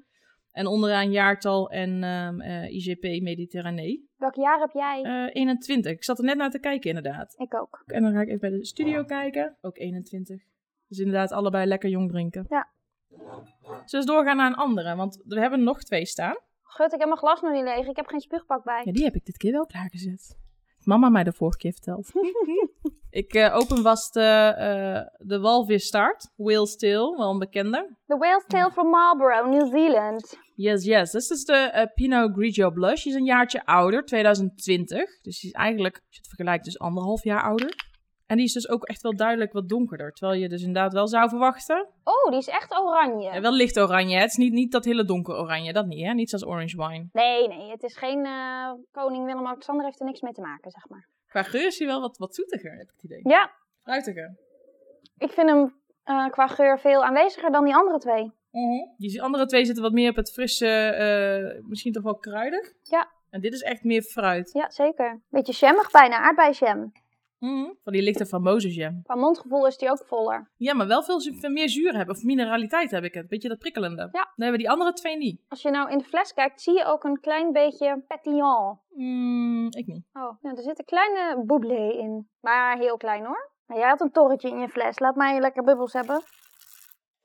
[0.53, 4.09] En onderaan jaartal en ehm, eh, IGP Mediterranee.
[4.17, 5.03] Welk jaar heb jij?
[5.03, 5.93] Eh 21.
[5.93, 7.35] Ik zat er net naar te kijken, inderdaad.
[7.39, 7.83] ik ook.
[7.87, 9.57] En dan ga ik even bij de studio kijken.
[9.61, 10.43] Ook 21.
[10.89, 12.47] Dus inderdaad, allebei lekker jong drinken.
[12.49, 12.69] Ja.
[13.85, 14.97] Zullen we doorgaan naar een andere?
[14.97, 16.37] Want we hebben nog twee staan.
[16.63, 17.87] Gut, ik heb mijn glas nog niet leeg.
[17.87, 18.83] Ik heb geen spuugpak bij.
[18.85, 20.37] Ja, die heb ik dit keer wel klaargezet.
[20.87, 22.11] Mama mij de vorige keer verteld.
[23.11, 26.33] ik eh, open was de, eh de walvis start.
[26.37, 27.97] Whale Still, wel een bekende.
[28.07, 30.39] The Whale's Tail from Marlborough, New Zealand.
[30.55, 31.11] Yes, yes.
[31.11, 33.03] Dit is de eh, Pinot Grigio Blush.
[33.03, 35.21] Die is een jaartje ouder, 2020.
[35.21, 37.75] Dus die is eigenlijk, als je het vergelijkt, dus anderhalf jaar ouder.
[38.27, 40.13] En die is dus ook echt wel duidelijk wat donkerder.
[40.13, 41.89] Terwijl je dus inderdaad wel zou verwachten.
[42.05, 43.29] Oh, die is echt oranje.
[43.31, 44.15] En wel licht oranje.
[44.15, 44.21] hè.
[44.21, 45.73] Het is niet, niet dat hele donker oranje.
[45.73, 46.13] Dat niet, hè?
[46.13, 47.09] Niet zoals orange wine.
[47.13, 50.89] Nee, nee, het is geen eh, koning Willem-Alexander heeft er niks mee te maken, zeg
[50.89, 51.09] maar.
[51.29, 53.21] Qua geur is hij wel wat, wat zoetiger, heb ik het idee.
[53.23, 53.51] Ja,
[53.83, 54.37] Fruitiger.
[55.19, 58.33] ik vind hem eh, qua geur veel aanweziger dan die andere twee.
[58.97, 62.73] Die andere twee zitten wat meer op het frisse, eh, misschien toch wel kruidig.
[62.83, 63.11] Ja.
[63.31, 64.53] En dit is echt meer fruit.
[64.53, 65.21] Ja, zeker.
[65.29, 66.93] Beetje jammig bijna, aardbeienjam.
[67.39, 69.03] Van die lichte famose jam.
[69.03, 70.51] Qua mondgevoel is die ook voller.
[70.57, 72.15] Ja, maar wel veel, veel meer zuur hebben.
[72.15, 73.29] Of mineraliteit heb ik het.
[73.29, 74.03] Beetje dat prikkelende.
[74.03, 74.09] Ja.
[74.11, 75.43] Dan hebben die andere twee niet.
[75.49, 78.79] Als je nou in de fles kijkt, zie je ook een klein beetje pétillant.
[78.89, 80.05] Mm, ik niet.
[80.13, 82.29] Oh, nou, er zit een kleine boublé in.
[82.41, 83.51] Maar heel klein hoor.
[83.67, 84.99] Maar jij had een torretje in je fles.
[84.99, 86.23] Laat mij lekker bubbels hebben.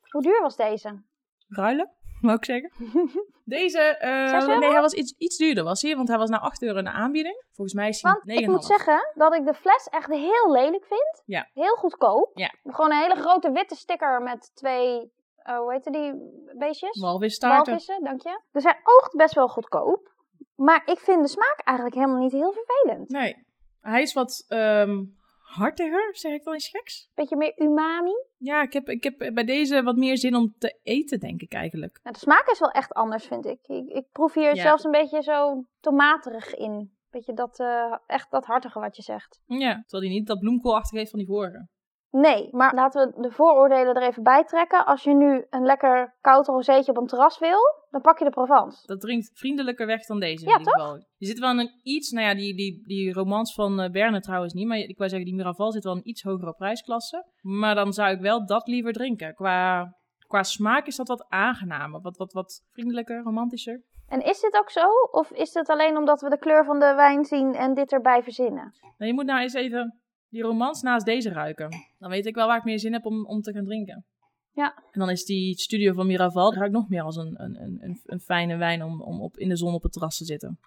[0.09, 1.03] Hoe duur was deze?
[1.47, 1.91] Ruilen?
[2.27, 2.71] wou ik zeggen.
[3.45, 5.95] Deze, eh, nee, hij was iets, iets duurder, was hij?
[5.95, 7.43] Want hij was nou 8 euro in de aanbieding.
[7.51, 8.43] Volgens mij is hij Want 9,5.
[8.43, 11.23] ik moet zeggen dat ik de fles echt heel lelijk vind.
[11.25, 11.49] Ja.
[11.53, 12.31] Heel goedkoop.
[12.33, 12.53] Ja.
[12.63, 16.13] Gewoon een hele grote witte sticker met twee, eh, hoe heet die
[16.57, 16.99] beestjes?
[16.99, 17.65] Walvisstaarten.
[17.65, 18.41] Walvissen, dank je.
[18.51, 20.09] Dus hij oogt best wel goedkoop.
[20.55, 23.09] Maar ik vind de smaak eigenlijk helemaal niet heel vervelend.
[23.09, 23.45] Nee,
[23.81, 25.03] hij is wat ehm,
[25.51, 27.09] hartiger, zeg ik dan iets geks.
[27.15, 28.11] Beetje meer umami.
[28.37, 31.53] Ja, ik heb, ik heb bij deze wat meer zin om te eten, denk ik
[31.53, 31.99] eigenlijk.
[32.03, 33.59] Nou, de smaak is wel echt anders, vind ik.
[33.67, 34.61] Ik, ik proef hier Ja.
[34.61, 36.91] zelfs een beetje zo tomaterig in.
[37.09, 39.41] Beetje dat, eh, echt dat hartige wat je zegt.
[39.45, 41.67] Ja, terwijl hij niet dat bloemkoolachtig heeft van die vorige.
[42.11, 44.85] Nee, maar laten we de vooroordelen er even bij trekken.
[44.85, 48.29] Als je nu een lekker koud rozeetje op een terras wil, dan pak je de
[48.29, 48.87] Provence.
[48.87, 51.05] Dat dringt vriendelijker weg dan deze Ja, in ieder geval.
[51.17, 54.19] Je zit wel in een iets, nou ja, die, die, die romans van eh Berne
[54.19, 57.25] trouwens niet, maar ik wou zeggen, die Miraval zit wel in een iets hogere prijsklasse.
[57.41, 59.33] Maar dan zou ik wel dat liever drinken.
[59.33, 59.93] Qua,
[60.27, 63.81] qua smaak is dat wat aangenamer, wat, wat, wat vriendelijker, romantischer.
[64.07, 64.87] En is dit ook zo?
[65.11, 68.23] Of is dit alleen omdat we de kleur van de wijn zien en dit erbij
[68.23, 68.73] verzinnen?
[68.81, 70.00] Nou, je moet nou eens even
[70.31, 71.69] die romans naast deze ruiken.
[71.99, 74.05] Dan weet ik wel waar ik meer zin heb om, om te gaan drinken.
[74.51, 74.75] Ja.
[74.91, 78.19] En dan is die studio van Miraval, ruikt nog meer als een, een, een, een,
[78.19, 80.59] fijne wijn om, om op, in de zon op het terras te zitten.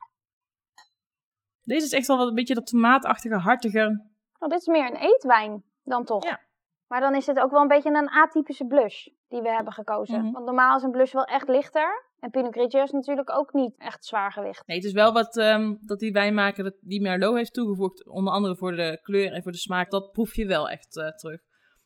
[1.62, 4.04] Deze is echt wel wat een beetje dat tomaatachtige, hartige.
[4.38, 6.24] Oh, dit is meer een eetwijn dan toch?
[6.24, 6.40] Ja.
[6.86, 10.22] Maar dan is dit ook wel een beetje een atypische blush die we hebben gekozen.
[10.22, 10.32] Mhm.
[10.32, 12.04] Want normaal is een blush wel echt lichter.
[12.24, 14.66] En Pinot Grigio is natuurlijk ook niet echt zwaar gewicht.
[14.66, 18.08] Nee, het is wel wat ehm, dat die wijnmaker dat die Merlot heeft toegevoegd.
[18.08, 19.90] Onder andere voor de kleur en voor de smaak.
[19.90, 21.40] Dat proef je wel echt eh, terug.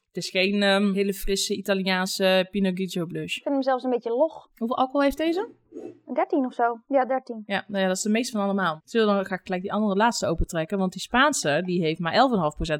[0.06, 3.36] Het is geen ehm, hele frisse Italiaanse Pinot Grigio blush.
[3.36, 4.48] Ik vind hem zelfs een beetje log.
[4.56, 5.50] Hoeveel alcohol heeft deze?
[6.06, 6.80] Een 13 of zo.
[6.88, 7.42] Ja, 13.
[7.46, 8.80] Ja, nou ja, dat is de meeste van allemaal.
[8.84, 10.78] Zullen we dan ga ik gelijk die andere laatste opentrekken.
[10.78, 12.16] Want die Spaanse, die heeft maar 11,5%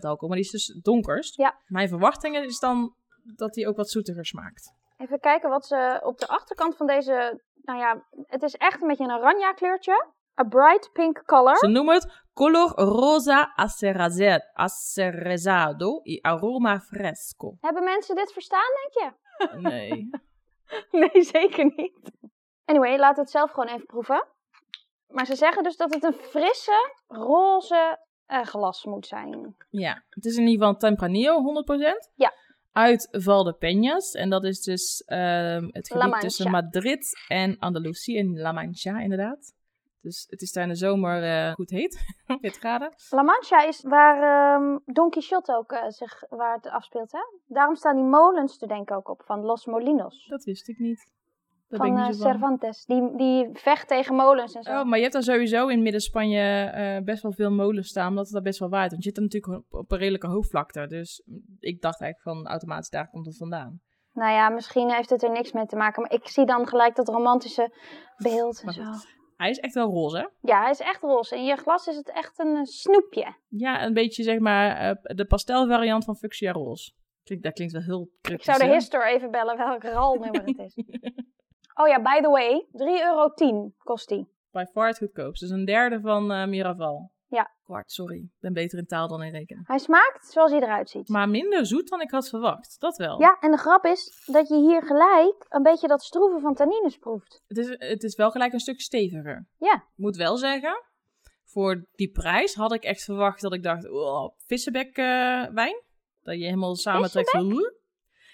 [0.01, 0.29] alcohol.
[0.29, 1.37] Maar die is dus donkerst.
[1.37, 1.59] Ja.
[1.67, 2.95] Mijn verwachtingen is dan
[3.37, 4.77] dat die ook wat zoetiger smaakt.
[4.99, 7.41] Even kijken wat ze op de achterkant van deze...
[7.69, 10.07] Nou ja, het is echt een beetje een oranje kleurtje.
[10.41, 11.57] A bright pink color.
[11.57, 13.53] Ze noemen het color rosa
[14.55, 17.57] acerezado y aroma fresco.
[17.67, 19.13] Hebben mensen dit verstaan, denk je?
[19.59, 20.11] Nee.
[20.91, 22.13] Nee, zeker niet.
[22.65, 24.27] Anyway, laten we het zelf gewoon even proeven.
[25.07, 29.57] Maar ze zeggen dus dat het een frisse, roze eh, glas moet zijn.
[29.71, 32.13] Ja, het is in ieder geval Tempranillo, 100%.
[32.15, 32.33] Ja.
[32.79, 34.13] Uit Valdepeñas.
[34.13, 39.55] En dat is dus ehm, het gebied tussen Madrid en Andalusië in La Mancha, inderdaad.
[40.01, 42.93] Dus het is daar in de zomer eh, goed heet, 40 graden.
[43.11, 47.21] La Mancha is waar ehm, Don Quixote ook eh, zich, waar het afspeelt, hè?
[47.47, 50.27] Daarom staan die molens er denk ik ook op, van Los Molinos.
[50.27, 51.07] Dat wist ik niet.
[51.69, 52.11] Van ik eh.
[52.11, 52.85] Cervantes.
[52.85, 54.71] Die, die vecht tegen molens en zo.
[54.71, 58.25] Oh, maar je hebt daar sowieso in Midden-Spanje eh, best wel veel molens staan, omdat
[58.25, 58.91] het daar best wel waait.
[58.91, 60.87] Want je zit er natuurlijk op, op een redelijke hoogvlakte.
[60.87, 61.23] Dus
[61.59, 63.81] ik dacht eigenlijk van automatisch daar komt het vandaan.
[64.13, 66.03] Nou ja, misschien heeft het er niks mee te maken.
[66.03, 67.73] Maar ik zie dan gelijk dat romantische
[68.17, 68.83] beeld en Maar zo.
[69.37, 70.27] Hij is echt wel roze, hè?
[70.41, 71.37] Ja, hij is echt roze.
[71.37, 73.37] In je glas is het echt een eh, snoepje.
[73.49, 76.93] Ja, een beetje zeg maar de pastelvariant van Fuchsia Roze.
[77.25, 78.73] Klinkt, dat klinkt wel heel Ik cryptisch, zou de hè?
[78.73, 80.75] hister even bellen welk RAL-nummer het is.
[81.81, 83.35] Oh ja, by the way, 3,10 euro
[83.79, 84.27] kost die.
[84.51, 85.41] By far het goedkoopst.
[85.41, 87.13] Dus een derde van eh, Miraval.
[87.27, 87.51] Ja.
[87.63, 88.17] Kwart, sorry.
[88.17, 89.65] Ik ben beter in taal dan in rekenen.
[89.67, 91.09] Hij smaakt zoals hij eruit ziet.
[91.09, 92.77] Maar minder zoet dan ik had verwacht.
[92.81, 93.21] Dat wel.
[93.21, 96.97] Ja, en de grap is dat je hier gelijk een beetje dat stroeven van tannines
[96.97, 97.43] proeft.
[97.47, 99.47] Het, is, het is wel gelijk een stuk steviger.
[99.59, 99.75] Ja.
[99.75, 100.83] Ik moet wel zeggen,
[101.45, 105.83] voor die prijs had ik echt verwacht dat ik dacht, oh, vissenbek eh, wijn.
[106.21, 107.31] Dat je helemaal samentrekt.
[107.31, 107.49] Zo,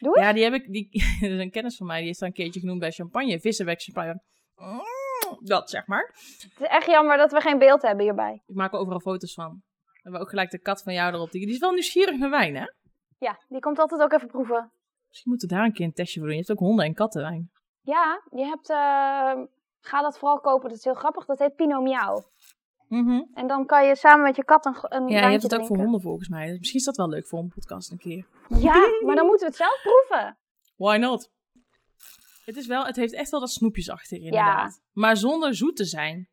[0.00, 0.20] Doe.
[0.20, 0.88] Ja, die heb ik, die,
[1.20, 3.40] dat is een kennis van mij, die is dan een keertje genoemd bij champagne.
[3.40, 4.22] Vissenbek champagne.
[4.56, 4.82] Mm,
[5.40, 6.10] dat zeg maar.
[6.42, 8.42] Het is echt jammer dat we geen beeld hebben hierbij.
[8.46, 9.62] Ik maak er overal foto's van.
[9.84, 11.30] We hebben ook gelijk de kat van jou erop.
[11.30, 12.64] Die is wel nieuwsgierig naar wijn, hè?
[13.18, 14.72] Ja, die komt altijd ook even proeven.
[15.08, 16.38] Misschien moeten we daar een keer een testje voor doen.
[16.38, 17.50] Je hebt ook honden- en kattenwijn.
[17.80, 18.70] Ja, je hebt...
[18.70, 19.44] eh,
[19.80, 21.24] ga dat vooral kopen, dat is heel grappig.
[21.24, 21.82] Dat heet Pinot
[23.02, 23.26] Miau.
[23.34, 25.66] En dan kan je samen met je kat een, een Ja, je hebt het ook
[25.66, 26.46] voor honden volgens mij.
[26.46, 28.26] Dus misschien is dat wel leuk voor een podcast een keer.
[28.48, 30.38] Ja, maar dan moeten we het zelf proeven.
[30.76, 31.30] Why not?
[32.44, 34.82] Het, is wel, het heeft echt wel dat snoepjesachtig inderdaad.
[34.92, 36.28] Maar zonder zoet te zijn.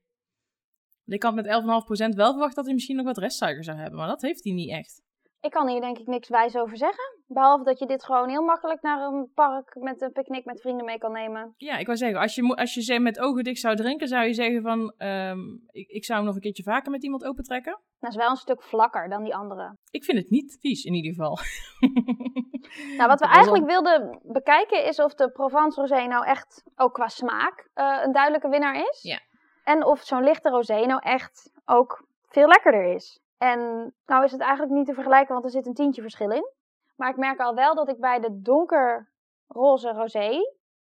[1.05, 3.99] Ik had met 11,5% wel verwacht dat hij misschien nog wat restsuiker zou hebben.
[3.99, 5.01] Maar dat heeft hij niet echt.
[5.41, 7.19] Ik kan hier denk ik niks wijs over zeggen.
[7.27, 10.85] Behalve dat je dit gewoon heel makkelijk naar een park met een picknick met vrienden
[10.85, 11.53] mee kan nemen.
[11.57, 14.25] Ja, ik wou zeggen, als je, als je ze met ogen dicht zou drinken, zou
[14.25, 14.93] je zeggen van...
[14.97, 15.39] ehm,
[15.71, 17.79] ik, ik zou hem nog een keertje vaker met iemand opentrekken.
[17.99, 19.77] Dat is wel een stuk vlakker dan die andere.
[19.91, 21.37] Ik vind het niet vies in ieder geval.
[22.97, 27.07] Nou, wat we eigenlijk wilden bekijken is of de Provence Rosé nou echt, ook qua
[27.07, 28.99] smaak, eh, een duidelijke winnaar is.
[29.01, 29.19] Ja.
[29.63, 33.20] En of zo'n lichte rosé nou echt ook veel lekkerder is.
[33.41, 36.51] En nou is het eigenlijk niet te vergelijken, want er zit een tientje verschil in.
[36.95, 40.39] Maar ik merk al wel dat ik bij de donkerroze rosé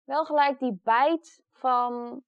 [0.05, 2.23] wel gelijk die bijt van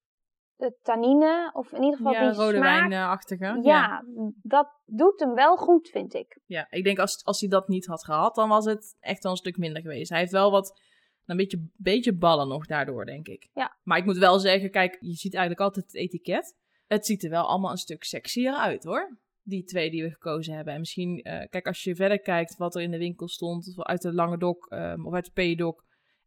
[0.57, 2.81] de tannine, of in ieder geval ja, die rode smaak.
[2.81, 3.59] wijnachtige.
[3.63, 4.05] Ja,
[4.43, 6.39] dat doet hem wel goed, vind ik.
[6.47, 9.33] Ja, ik denk als, als hij dat niet had gehad, dan was het echt wel
[9.33, 10.11] een stuk minder geweest.
[10.11, 10.81] Hij heeft wel wat,
[11.27, 13.49] een beetje, beetje ballen nog daardoor, denk ik.
[13.53, 13.77] Ja.
[13.83, 16.57] Maar ik moet wel zeggen, kijk, je ziet eigenlijk altijd het etiket.
[16.87, 19.23] Het ziet er wel allemaal een stuk sexier uit, hoor.
[19.47, 20.75] Die twee die we gekozen hebben.
[20.75, 23.85] En misschien, eh, kijk, als je verder kijkt wat er in de winkel stond, of
[23.85, 25.75] uit de Lange Dok, ehm, of uit de Pays-Doc,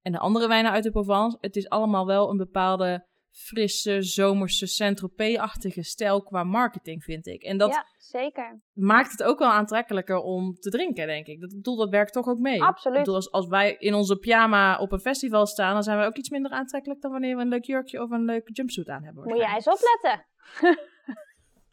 [0.01, 4.65] en de andere wijnen uit de Provence, het is allemaal wel een bepaalde frisse, zomerse,
[4.67, 7.43] Saint-Tropez-achtige stijl qua marketing, vind ik.
[7.43, 8.62] En dat Ja, zeker.
[8.73, 11.41] maakt het ook wel aantrekkelijker om te drinken, denk ik.
[11.41, 12.63] Dat, bedoel, dat werkt toch ook mee.
[12.63, 12.97] Absoluut.
[12.97, 16.06] Ik bedoel, als, als wij in onze pyjama op een festival staan, dan zijn wij
[16.06, 19.03] ook iets minder aantrekkelijk dan wanneer we een leuk jurkje of een leuke jumpsuit aan
[19.03, 19.23] hebben.
[19.23, 20.25] Moet jij eens opletten.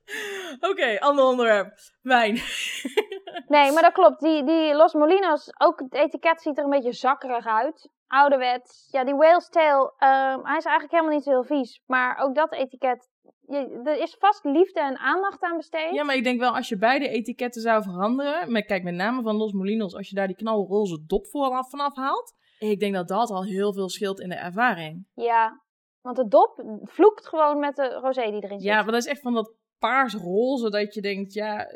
[0.70, 1.72] Oké, ander onderwerp.
[2.02, 2.36] Wijn.
[3.46, 4.20] Nee, maar dat klopt.
[4.20, 7.90] Die, die Los Molinos, ook het etiket ziet er een beetje zakkerig uit.
[8.06, 8.88] Ouderwets.
[8.90, 11.82] Ja, die Whale's Tail, ehm, hij is eigenlijk helemaal niet zo heel vies.
[11.86, 13.08] Maar ook dat etiket,
[13.40, 15.94] je, er is vast liefde en aandacht aan besteed.
[15.94, 19.22] ja, maar ik denk wel, als je beide etiketten zou veranderen, met, kijk, met name
[19.22, 23.08] van Los Molinos, als je daar die knalroze dop vooraf vanaf haalt, ik denk dat
[23.08, 25.06] dat al heel veel scheelt in de ervaring.
[25.14, 25.62] Ja,
[26.00, 28.68] want de dop vloekt gewoon met de rosé die erin zit.
[28.68, 29.52] Ja, maar dat is echt van dat
[29.88, 31.66] paars-roze dat je denkt, ja,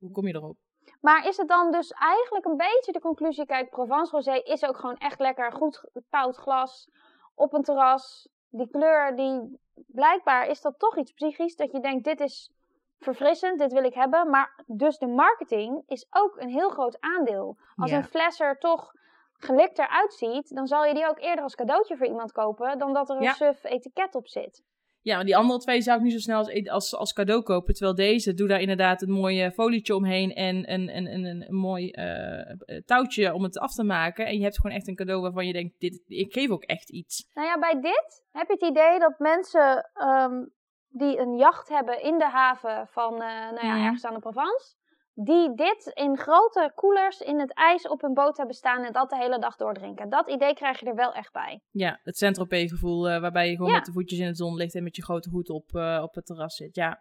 [0.00, 0.56] hoe kom je erop?
[1.00, 3.46] Maar is het dan dus eigenlijk een beetje de conclusie?
[3.46, 6.88] Kijk, Provence Rosé is ook gewoon echt lekker goed koud glas
[7.34, 8.28] op een terras.
[8.50, 11.56] Die kleur, die blijkbaar is dat toch iets psychisch.
[11.56, 12.50] Dat je denkt, dit is
[12.98, 14.30] verfrissend, dit wil ik hebben.
[14.30, 17.56] Maar dus de marketing is ook een heel groot aandeel.
[17.76, 18.92] Als een fles er toch
[19.32, 22.92] gelikt eruit ziet, dan zal je die ook eerder als cadeautje voor iemand kopen dan
[22.92, 23.32] dat er een Ja.
[23.32, 24.62] suf etiket op zit.
[25.04, 27.42] Ja, maar die andere twee zou ik niet zo snel als, e- als, als cadeau
[27.42, 27.74] kopen.
[27.74, 31.54] Terwijl deze, doe daar inderdaad een mooi folietje omheen en een, een, een, een, een
[31.56, 34.26] mooi eh, eh, touwtje om het af te maken.
[34.26, 36.90] En je hebt gewoon echt een cadeau waarvan je denkt, dit, ik geef ook echt
[36.90, 37.30] iets.
[37.34, 40.44] Nou ja, bij dit heb je het idee dat mensen ehm,
[40.88, 43.84] die een jacht hebben in de haven van, eh, nou ja, Mhm.
[43.84, 44.74] ergens aan de Provence,
[45.14, 49.10] die dit in grote koelers in het ijs op hun boot hebben staan en dat
[49.10, 50.08] de hele dag doordrinken.
[50.08, 51.60] Dat idee krijg je er wel echt bij.
[51.70, 53.76] Ja, het Saint-Tropez gevoel eh, waarbij je gewoon Ja.
[53.76, 56.14] met de voetjes in de zon ligt en met je grote hoed op, eh, op
[56.14, 56.74] het terras zit.
[56.74, 57.00] Ja.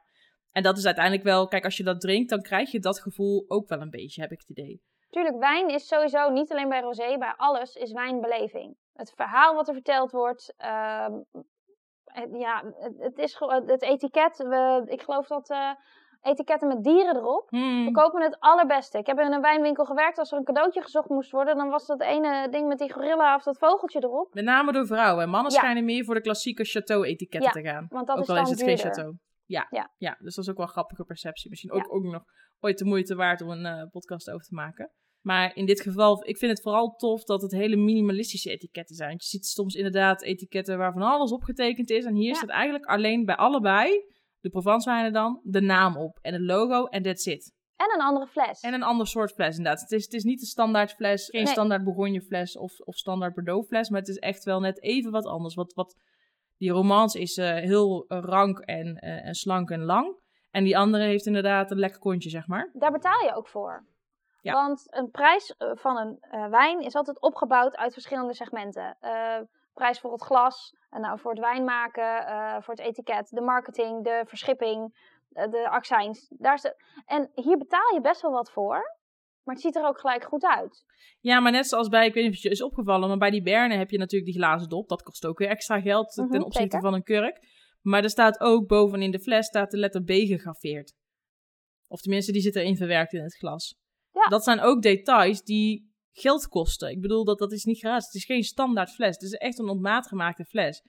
[0.52, 3.46] En dat is uiteindelijk wel, kijk, als je dat drinkt, dan krijg je dat gevoel
[3.48, 4.82] ook wel een beetje, heb ik het idee.
[5.10, 8.78] Tuurlijk, wijn is sowieso niet alleen bij rosé, bij alles is wijnbeleving.
[8.94, 11.12] Het verhaal wat er verteld wordt, ehm,
[12.04, 12.64] het- ja,
[12.98, 14.38] het, is het etiket.
[14.38, 15.72] We, ik geloof dat eh,
[16.24, 17.50] etiketten met dieren erop.
[17.50, 17.86] Hmm.
[17.86, 18.98] We kopen het allerbeste.
[18.98, 20.18] Ik heb in een wijnwinkel gewerkt.
[20.18, 23.36] Als er een cadeautje gezocht moest worden, dan was dat ene ding met die gorilla
[23.36, 24.34] of dat vogeltje erop.
[24.34, 25.30] Met name door vrouwen.
[25.30, 25.58] Mannen Ja.
[25.58, 27.86] schijnen meer voor de klassieke chateau-etiketten Ja, te gaan.
[27.90, 28.78] Want dat ook is al dan is het duurder.
[28.78, 29.18] geen chateau.
[29.46, 29.68] Ja.
[29.70, 29.92] Ja.
[29.98, 31.50] ja, dus dat is ook wel een grappige perceptie.
[31.50, 32.24] Misschien ook, ook nog
[32.60, 34.92] ooit de moeite waard om een eh, podcast over te maken.
[35.22, 39.10] Maar in dit geval, ik vind het vooral tof dat het hele minimalistische etiketten zijn.
[39.10, 42.06] Want je ziet soms inderdaad etiketten waar van alles opgetekend is.
[42.06, 44.04] En hier staat eigenlijk alleen bij allebei,
[44.44, 46.20] de Provence wijnen dan, de naam op.
[46.22, 47.54] En het logo en that's it.
[47.76, 48.60] En een andere fles.
[48.60, 49.82] En een ander soort fles inderdaad.
[49.82, 51.52] Het is, het is niet de standaard fles, geen Nee.
[51.54, 53.90] standaard Bourgogne fles of, of standaard Bordeaux fles.
[53.90, 55.56] Maar het is echt wel net even wat anders.
[55.56, 55.96] Wat, wat,
[56.58, 60.22] die romance is eh, heel rank en, eh, en slank en lang.
[60.52, 62.70] En die andere heeft inderdaad een lekker kontje, zeg maar.
[62.74, 63.86] Daar betaal je ook voor.
[64.42, 64.54] Ja.
[64.54, 68.98] Want een prijs eh, van een eh, wijn is altijd opgebouwd uit verschillende segmenten.
[69.74, 73.42] Prijs voor het glas, eh, nou, voor het wijn maken, eh, voor het etiket, de
[73.42, 74.94] marketing, de verschipping,
[75.32, 76.28] eh, de accijns.
[76.38, 76.76] Daar is de...
[77.06, 78.98] En hier betaal je best wel wat voor,
[79.44, 80.86] maar het ziet er ook gelijk goed uit.
[81.20, 83.30] Ja, maar net zoals bij, ik weet niet of het je is opgevallen, maar bij
[83.32, 84.90] die Berne heb je natuurlijk die glazen dop.
[84.90, 86.82] Dat kost ook weer extra geld Mhm, ten opzichte zeker.
[86.82, 87.52] van een kurk.
[87.82, 90.94] Maar er staat ook bovenin de fles staat de letter B gegraveerd.
[91.88, 93.76] Of tenminste, die zit erin verwerkt in het glas.
[94.12, 94.28] Ja.
[94.28, 96.90] Dat zijn ook details die geld kosten.
[96.90, 98.06] Ik bedoel, dat, dat is niet gratis.
[98.06, 99.14] Het is geen standaard fles.
[99.14, 100.84] Het is echt een op maat gemaakte fles.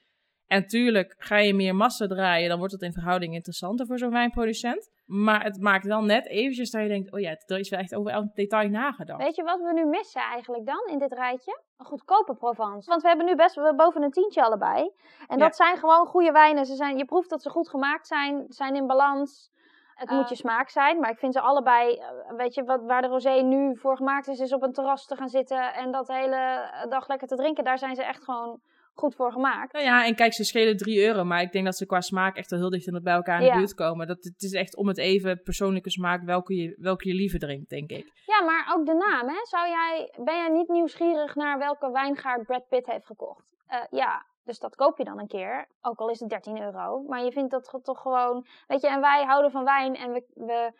[0.46, 4.10] En tuurlijk, ga je meer massa draaien, dan wordt het in verhouding interessanter voor zo'n
[4.10, 4.90] wijnproducent.
[5.06, 7.94] Maar het maakt wel net eventjes dat je denkt, oh ja, er is wel echt
[7.94, 9.22] over elk detail nagedacht.
[9.22, 11.62] Weet je wat we nu missen eigenlijk dan in dit rijtje?
[11.76, 12.90] Een goedkope Provence.
[12.90, 14.90] Want we hebben nu best wel boven een tientje allebei.
[15.26, 16.66] En dat zijn gewoon goede wijnen.
[16.66, 19.50] Ze zijn, je proeft dat ze goed gemaakt zijn, zijn in balans.
[19.94, 20.16] Het Eh.
[20.16, 23.08] moet je smaak zijn, maar ik vind ze allebei, eh, weet je, wat, waar de
[23.08, 26.14] rosé nu voor gemaakt is, is op een terras te gaan zitten en dat de
[26.14, 27.64] hele dag lekker te drinken.
[27.64, 28.60] Daar zijn ze echt gewoon
[28.96, 29.72] goed voor gemaakt.
[29.72, 32.36] Nou ja, en kijk, ze schelen 3 euro, maar ik denk dat ze qua smaak
[32.36, 33.56] echt wel heel dicht bij elkaar in de Ja.
[33.56, 34.06] buurt komen.
[34.06, 37.68] Dat, het is echt om het even persoonlijke smaak welke je, welke je liever drinkt,
[37.70, 38.12] denk ik.
[38.26, 39.38] Ja, maar ook de naam, hè?
[39.42, 43.44] Zou jij, ben jij niet nieuwsgierig naar welke wijngaard Brad Pitt heeft gekocht?
[43.66, 47.02] Eh, ja, dus dat koop je dan een keer, ook al is het 13 euro.
[47.02, 50.24] Maar je vindt dat toch gewoon, weet je, en wij houden van wijn en we,
[50.34, 50.72] we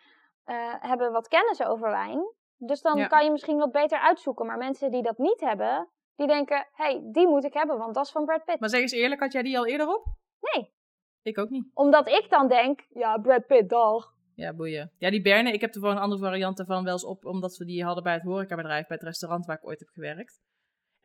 [0.43, 2.33] eh, hebben wat kennis over wijn.
[2.57, 3.07] Dus dan Ja.
[3.07, 4.45] kan je misschien wat beter uitzoeken.
[4.45, 8.05] Maar mensen die dat niet hebben, Die denken, hey, die moet ik hebben, want dat
[8.05, 8.59] is van Brad Pitt.
[8.59, 10.05] Maar zeg eens eerlijk, had jij die al eerder op?
[10.39, 10.73] Nee.
[11.21, 11.65] Ik ook niet.
[11.73, 14.13] Omdat ik dan denk, ja, Brad Pitt, dag.
[14.35, 14.91] Ja, boeien.
[14.97, 17.57] Ja, die Berne, ik heb er voor een andere variant ervan wel eens op, omdat
[17.57, 20.41] we die hadden bij het horecabedrijf, bij het restaurant waar ik ooit heb gewerkt.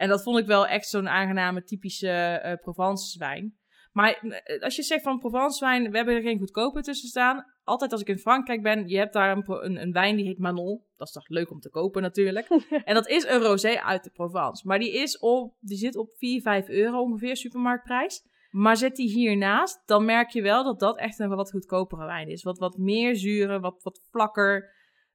[0.01, 3.59] En dat vond ik wel echt zo'n aangename, typische uh, Provence wijn.
[3.93, 7.45] Maar eh, als je zegt van Provence wijn, we hebben er geen goedkope tussen staan.
[7.65, 10.39] Altijd als ik in Frankrijk ben, je hebt daar een, een, een wijn die heet
[10.39, 10.83] Manon.
[10.97, 12.49] Dat is toch leuk om te kopen natuurlijk.
[12.85, 14.67] en dat is een rosé uit de Provence.
[14.67, 18.23] Maar die, is op, die zit op 4, 5 euro ongeveer, supermarktprijs.
[18.51, 22.29] Maar zet die hiernaast, dan merk je wel dat dat echt een wat goedkopere wijn
[22.29, 22.43] is.
[22.43, 24.73] Wat, wat meer zure, wat, wat vlakker.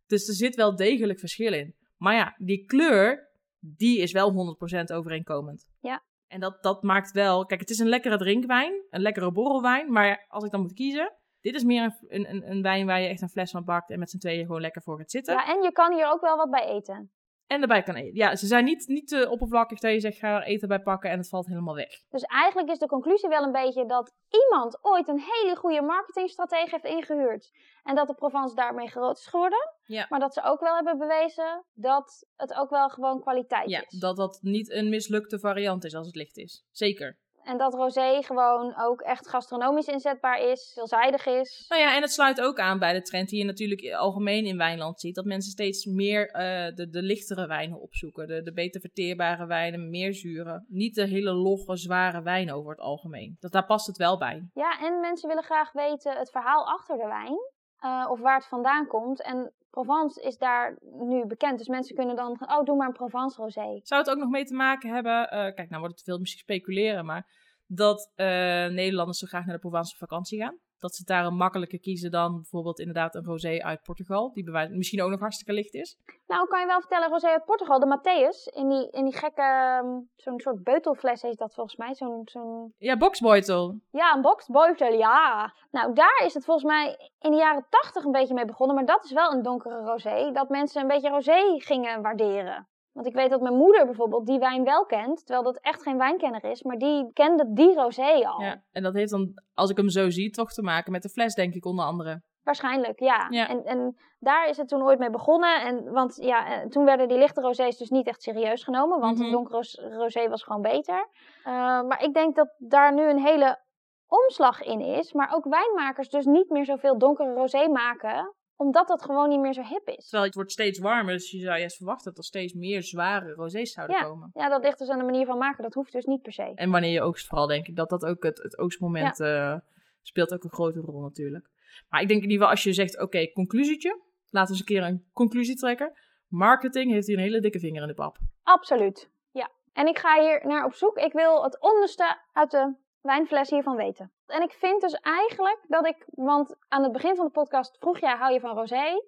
[0.08, 1.76] Dus er zit wel degelijk verschil in.
[1.98, 3.34] Maar ja, die kleur,
[3.78, 4.58] die is wel
[4.92, 5.68] 100% overeenkomend.
[5.80, 6.04] Ja.
[6.28, 7.46] En dat, dat maakt wel...
[7.46, 9.92] Kijk, het is een lekkere drinkwijn, een lekkere borrelwijn.
[9.92, 13.08] Maar als ik dan moet kiezen, dit is meer een, een, een wijn waar je
[13.08, 15.34] echt een fles van bakt en met z'n tweeën gewoon lekker voor gaat zitten.
[15.34, 17.12] Ja, en je kan hier ook wel wat bij eten.
[17.48, 18.16] En erbij kan eten.
[18.16, 21.10] Ja, ze zijn niet, niet te oppervlakkig dat je zegt, ga er eten bij pakken
[21.10, 22.02] en het valt helemaal weg.
[22.10, 26.70] Dus eigenlijk is de conclusie wel een beetje dat iemand ooit een hele goede marketingstratege
[26.70, 27.52] heeft ingehuurd.
[27.84, 29.60] En dat de Provence daarmee groot is geworden.
[29.86, 30.06] Ja.
[30.10, 34.00] Maar dat ze ook wel hebben bewezen dat het ook wel gewoon kwaliteit Ja, is.
[34.00, 36.66] dat dat niet een mislukte variant is als het licht is.
[36.72, 37.18] Zeker.
[37.46, 41.66] En dat rosé gewoon ook echt gastronomisch inzetbaar is, veelzijdig is.
[41.70, 44.58] Nou ja, en het sluit ook aan bij de trend die je natuurlijk algemeen in
[44.58, 45.16] Wijnland ziet.
[45.16, 48.28] Dat mensen steeds meer eh, de, de lichtere wijnen opzoeken.
[48.28, 50.66] De, de beter verteerbare wijnen, meer zuren.
[50.68, 53.38] Niet de hele logge, zware wijn over het algemeen.
[53.40, 54.50] Dat, daar past het wel bij.
[54.54, 57.38] Ja, en mensen willen graag weten het verhaal achter de wijn.
[57.80, 59.22] eh, of waar het vandaan komt.
[59.22, 61.58] En Provence is daar nu bekend.
[61.58, 63.80] Dus mensen kunnen dan, oh, doe maar een Provence rosé.
[63.84, 66.20] Zou het ook nog mee te maken hebben, eh, kijk, nou wordt het te veel
[66.20, 67.28] misschien speculeren, maar
[67.68, 68.26] dat eh,
[68.68, 70.58] Nederlanders zo graag naar de Provence vakantie gaan.
[70.86, 74.70] Dat ze daar een makkelijker kiezen dan bijvoorbeeld inderdaad een rosé uit Portugal, die bewijs-
[74.70, 75.98] misschien ook nog hartstikke licht is.
[76.28, 78.54] Nou, kan je wel vertellen, rosé uit Portugal, de Matthäus.
[78.54, 81.94] In die, in die gekke, ehm, zo'n soort beutelfles heet dat volgens mij.
[81.94, 83.80] Zo'n, zo'n Ja, boxbeutel.
[83.92, 85.54] Ja, een boxed beutel, ja.
[85.72, 88.76] Nou, daar is het volgens mij in de jaren tachtig een beetje mee begonnen.
[88.76, 90.32] Maar dat is wel een donkere rosé.
[90.32, 92.68] Dat mensen een beetje rosé gingen waarderen.
[92.96, 95.26] Want ik weet dat mijn moeder bijvoorbeeld die wijn wel kent.
[95.26, 96.64] Terwijl dat echt geen wijnkenner is.
[96.64, 98.42] Maar die kende die rosé al.
[98.42, 101.10] Ja, en dat heeft dan, als ik hem zo zie, toch te maken met de
[101.10, 102.22] fles, denk ik, onder andere.
[102.44, 103.28] Waarschijnlijk, ja.
[103.30, 103.48] Ja.
[103.50, 105.62] En, en daar is het toen ooit mee begonnen.
[105.62, 109.00] En, want ja, eh, toen werden die lichte rosés dus niet echt serieus genomen.
[109.00, 109.26] Want Mhm.
[109.26, 111.10] de donkere ros- rosé was gewoon beter.
[111.44, 113.60] Eh, maar ik denk dat daar nu een hele
[114.08, 115.14] omslag in is.
[115.14, 118.34] Maar ook wijnmakers dus niet meer zoveel donkere rosé maken.
[118.56, 120.04] Omdat dat gewoon niet meer zo hip is.
[120.04, 123.34] Terwijl het wordt steeds warmer, dus je zou juist verwachten dat er steeds meer zware
[123.34, 124.32] rosés zouden komen.
[124.34, 125.64] Ja, dat ligt dus aan de manier van maken.
[125.64, 126.52] Dat hoeft dus niet per se.
[126.56, 129.56] En wanneer je oogst, vooral denk ik dat dat ook het, het oogstmoment eh,
[130.02, 131.50] speelt ook een grote rol natuurlijk.
[131.90, 134.00] Maar ik denk in ieder geval als je zegt, oké, conclusietje.
[134.30, 135.94] Laten we eens een keer een conclusie trekken.
[136.28, 138.18] Marketing heeft hier een hele dikke vinger in de pap.
[138.44, 139.10] Absoluut.
[139.32, 139.50] Ja.
[139.74, 140.98] En ik ga hier naar op zoek.
[140.98, 142.74] Ik wil het onderste uit de
[143.06, 144.12] wijnfles hiervan weten.
[144.26, 148.00] En ik vind dus eigenlijk dat ik, want aan het begin van de podcast vroeg
[148.00, 149.02] jij, hou je van rosé?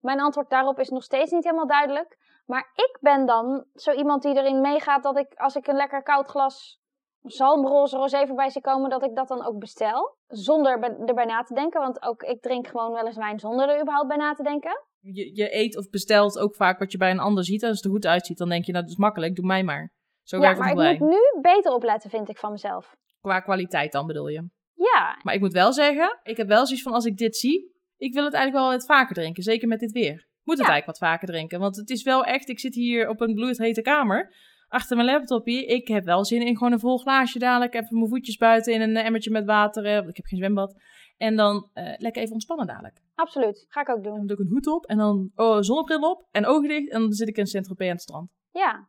[0.00, 2.18] Mijn antwoord daarop is nog steeds niet helemaal duidelijk.
[2.46, 6.02] Maar ik ben dan zo iemand die erin meegaat dat ik, als ik een lekker
[6.02, 6.80] koud glas
[7.22, 10.16] zalmroze rosé voorbij zie komen, dat ik dat dan ook bestel.
[10.26, 13.80] Zonder erbij na te denken, want ook ik drink gewoon wel eens wijn zonder er
[13.80, 14.84] überhaupt bij na te denken.
[15.00, 17.62] Je, je eet of bestelt ook vaak wat je bij een ander ziet.
[17.62, 19.62] En als het er goed uitziet, dan denk je, nou dat is makkelijk, doe mij
[19.62, 19.92] maar.
[20.22, 20.96] Zo ja, werkt maar ik bij.
[20.98, 22.96] moet nu beter opletten, vind ik van mezelf.
[23.22, 24.48] Qua kwaliteit dan bedoel je.
[24.74, 27.70] Ja, Maar ik moet wel zeggen, ik heb wel zoiets van als ik dit zie,
[27.96, 29.42] ik wil het eigenlijk wel wat vaker drinken.
[29.42, 30.26] Zeker met dit weer.
[30.42, 30.72] Moet het Ja.
[30.72, 31.60] eigenlijk wat vaker drinken.
[31.60, 34.34] Want het is wel echt, ik zit hier op een bloedhete kamer.
[34.68, 35.68] Achter mijn laptop hier.
[35.68, 37.74] Ik heb wel zin in gewoon een vol glaasje dadelijk.
[37.74, 39.84] Even mijn voetjes buiten in een emmertje met water.
[39.84, 40.74] eh, want ik heb geen zwembad.
[41.16, 43.00] En dan eh, lekker even ontspannen dadelijk.
[43.14, 43.64] absoluut.
[43.68, 44.16] Ga ik ook doen.
[44.16, 46.90] Dan doe ik een hoed op en dan oh, zonnebril op en ogen dicht.
[46.90, 48.30] En dan zit ik in Saint-Tropez aan het strand.
[48.52, 48.86] Ja.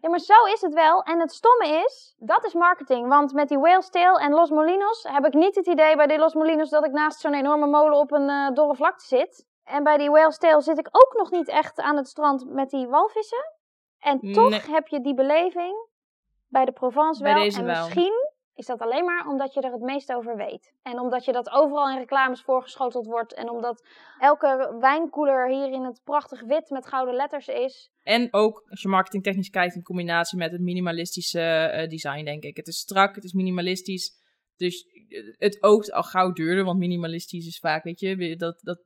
[0.00, 1.02] ja, maar zo is het wel.
[1.02, 3.08] En het stomme is, dat is marketing.
[3.08, 6.18] Want met die Whale's Tail en Los Molinos heb ik niet het idee bij die
[6.18, 9.46] Los Molinos dat ik naast zo'n enorme molen op een eh, dorre vlakte zit.
[9.64, 12.70] En bij die Whale's Tail zit ik ook nog niet echt aan het strand met
[12.70, 13.52] die walvissen.
[13.98, 14.60] En toch Nee.
[14.60, 15.88] heb je die beleving
[16.48, 17.42] bij de Provence Bij wel.
[17.42, 17.84] deze en wel.
[17.84, 18.23] misschien
[18.54, 20.72] is dat alleen maar omdat je er het meest over weet.
[20.82, 23.34] En omdat je dat overal in reclames voorgeschoteld wordt.
[23.34, 23.86] En omdat
[24.18, 27.90] elke wijnkoeler hier in het prachtig wit met gouden letters is.
[28.02, 32.56] En ook, als je marketingtechnisch kijkt, in combinatie met het minimalistische eh, design, denk ik.
[32.56, 34.22] Het is strak, het is minimalistisch.
[34.56, 38.82] Dus eh, het oogt al gauw duurder, want minimalistisch is vaak, weet je, dat, dat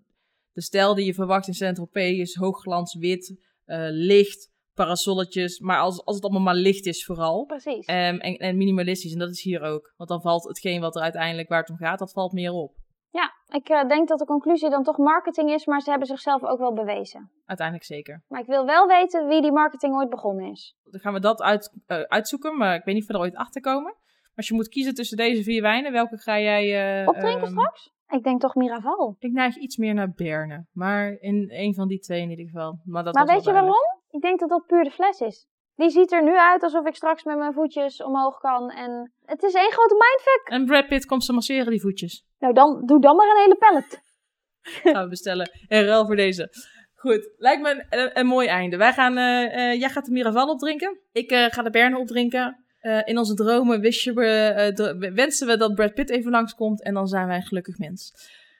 [0.53, 5.61] de stijl die je verwacht in Saint-Tropez is hoogglans wit, eh, licht, parasolletjes.
[5.61, 7.45] Maar als, als het allemaal maar licht is vooral.
[7.45, 7.87] Precies.
[7.87, 9.93] Ehm, en, en minimalistisch, en dat is hier ook.
[9.97, 12.72] Want dan valt hetgeen wat er uiteindelijk waar het om gaat, dat valt meer op.
[13.11, 16.45] Ja, ik uh, denk dat de conclusie dan toch marketing is, maar ze hebben zichzelf
[16.45, 17.31] ook wel bewezen.
[17.45, 18.22] Uiteindelijk zeker.
[18.29, 20.76] Maar ik wil wel weten wie die marketing ooit begonnen is.
[20.85, 23.37] Dan gaan we dat uit, uh, uitzoeken, maar ik weet niet of we er ooit
[23.37, 23.95] achter komen.
[24.35, 27.01] Als je moet kiezen tussen deze vier wijnen, welke ga jij...
[27.03, 27.91] Uh, Opdrinken um, straks?
[28.09, 29.16] Ik denk toch Miraval.
[29.18, 30.66] Ik neig iets meer naar Berne.
[30.72, 32.81] Maar in een van die twee in ieder geval.
[32.85, 33.98] Maar, dat maar weet je waarom?
[34.11, 35.47] Ik denk dat dat puur de fles is.
[35.75, 38.71] Die ziet er nu uit alsof ik straks met mijn voetjes omhoog kan.
[38.71, 40.49] En het is één grote mindfuck.
[40.49, 42.25] En Brad Pitt komt ze masseren, die voetjes.
[42.39, 44.03] Nou, dan doe dan maar een hele pallet.
[44.95, 45.51] Gaan we bestellen.
[45.69, 46.51] En ruil voor deze.
[46.95, 48.77] Goed, lijkt me een, een, mooi einde.
[48.77, 50.99] Wij gaan, uh, uh, jij gaat de Miraval opdrinken.
[51.13, 52.65] Ik uh, ga de Berne opdrinken.
[53.05, 56.83] in onze dromen wisten we, wensen we dat Brad Pitt even langskomt.
[56.83, 58.13] En dan zijn wij een gelukkig mens.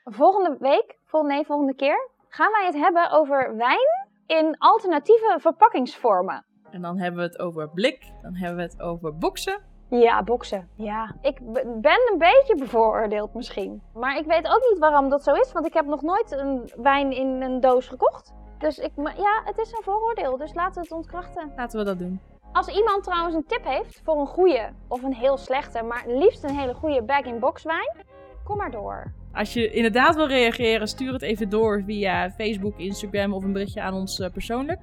[0.05, 6.44] Volgende week, vol, nee, volgende keer, gaan wij het hebben over wijn in alternatieve verpakkingsvormen.
[6.70, 9.60] En dan hebben we het over blik, dan hebben we het over boksen.
[9.90, 10.68] Ja, boksen.
[10.74, 11.14] Ja.
[11.20, 11.38] Ik
[11.80, 13.82] ben een beetje bevooroordeeld misschien.
[13.94, 16.70] Maar ik weet ook niet waarom dat zo is, want ik heb nog nooit een
[16.76, 18.34] wijn in een doos gekocht.
[18.58, 21.52] Dus ik, ja, het is een vooroordeel, dus laten we het ontkrachten.
[21.56, 22.20] Laten we dat doen.
[22.52, 26.44] Als iemand trouwens een tip heeft voor een goede of een heel slechte, maar liefst
[26.44, 27.96] een hele goede bag-in-box wijn,
[28.44, 29.12] kom maar door.
[29.32, 33.80] Als je inderdaad wil reageren, stuur het even door via Facebook, Instagram of een berichtje
[33.80, 34.78] aan ons uh, persoonlijk.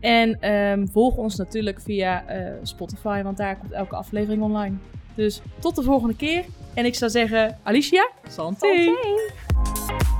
[0.00, 4.76] En um, volg ons natuurlijk via uh, Spotify, want daar komt elke aflevering online.
[5.14, 6.44] Dus tot de volgende keer.
[6.74, 8.66] En ik zou zeggen, Alicia, santé!
[8.66, 10.17] santé.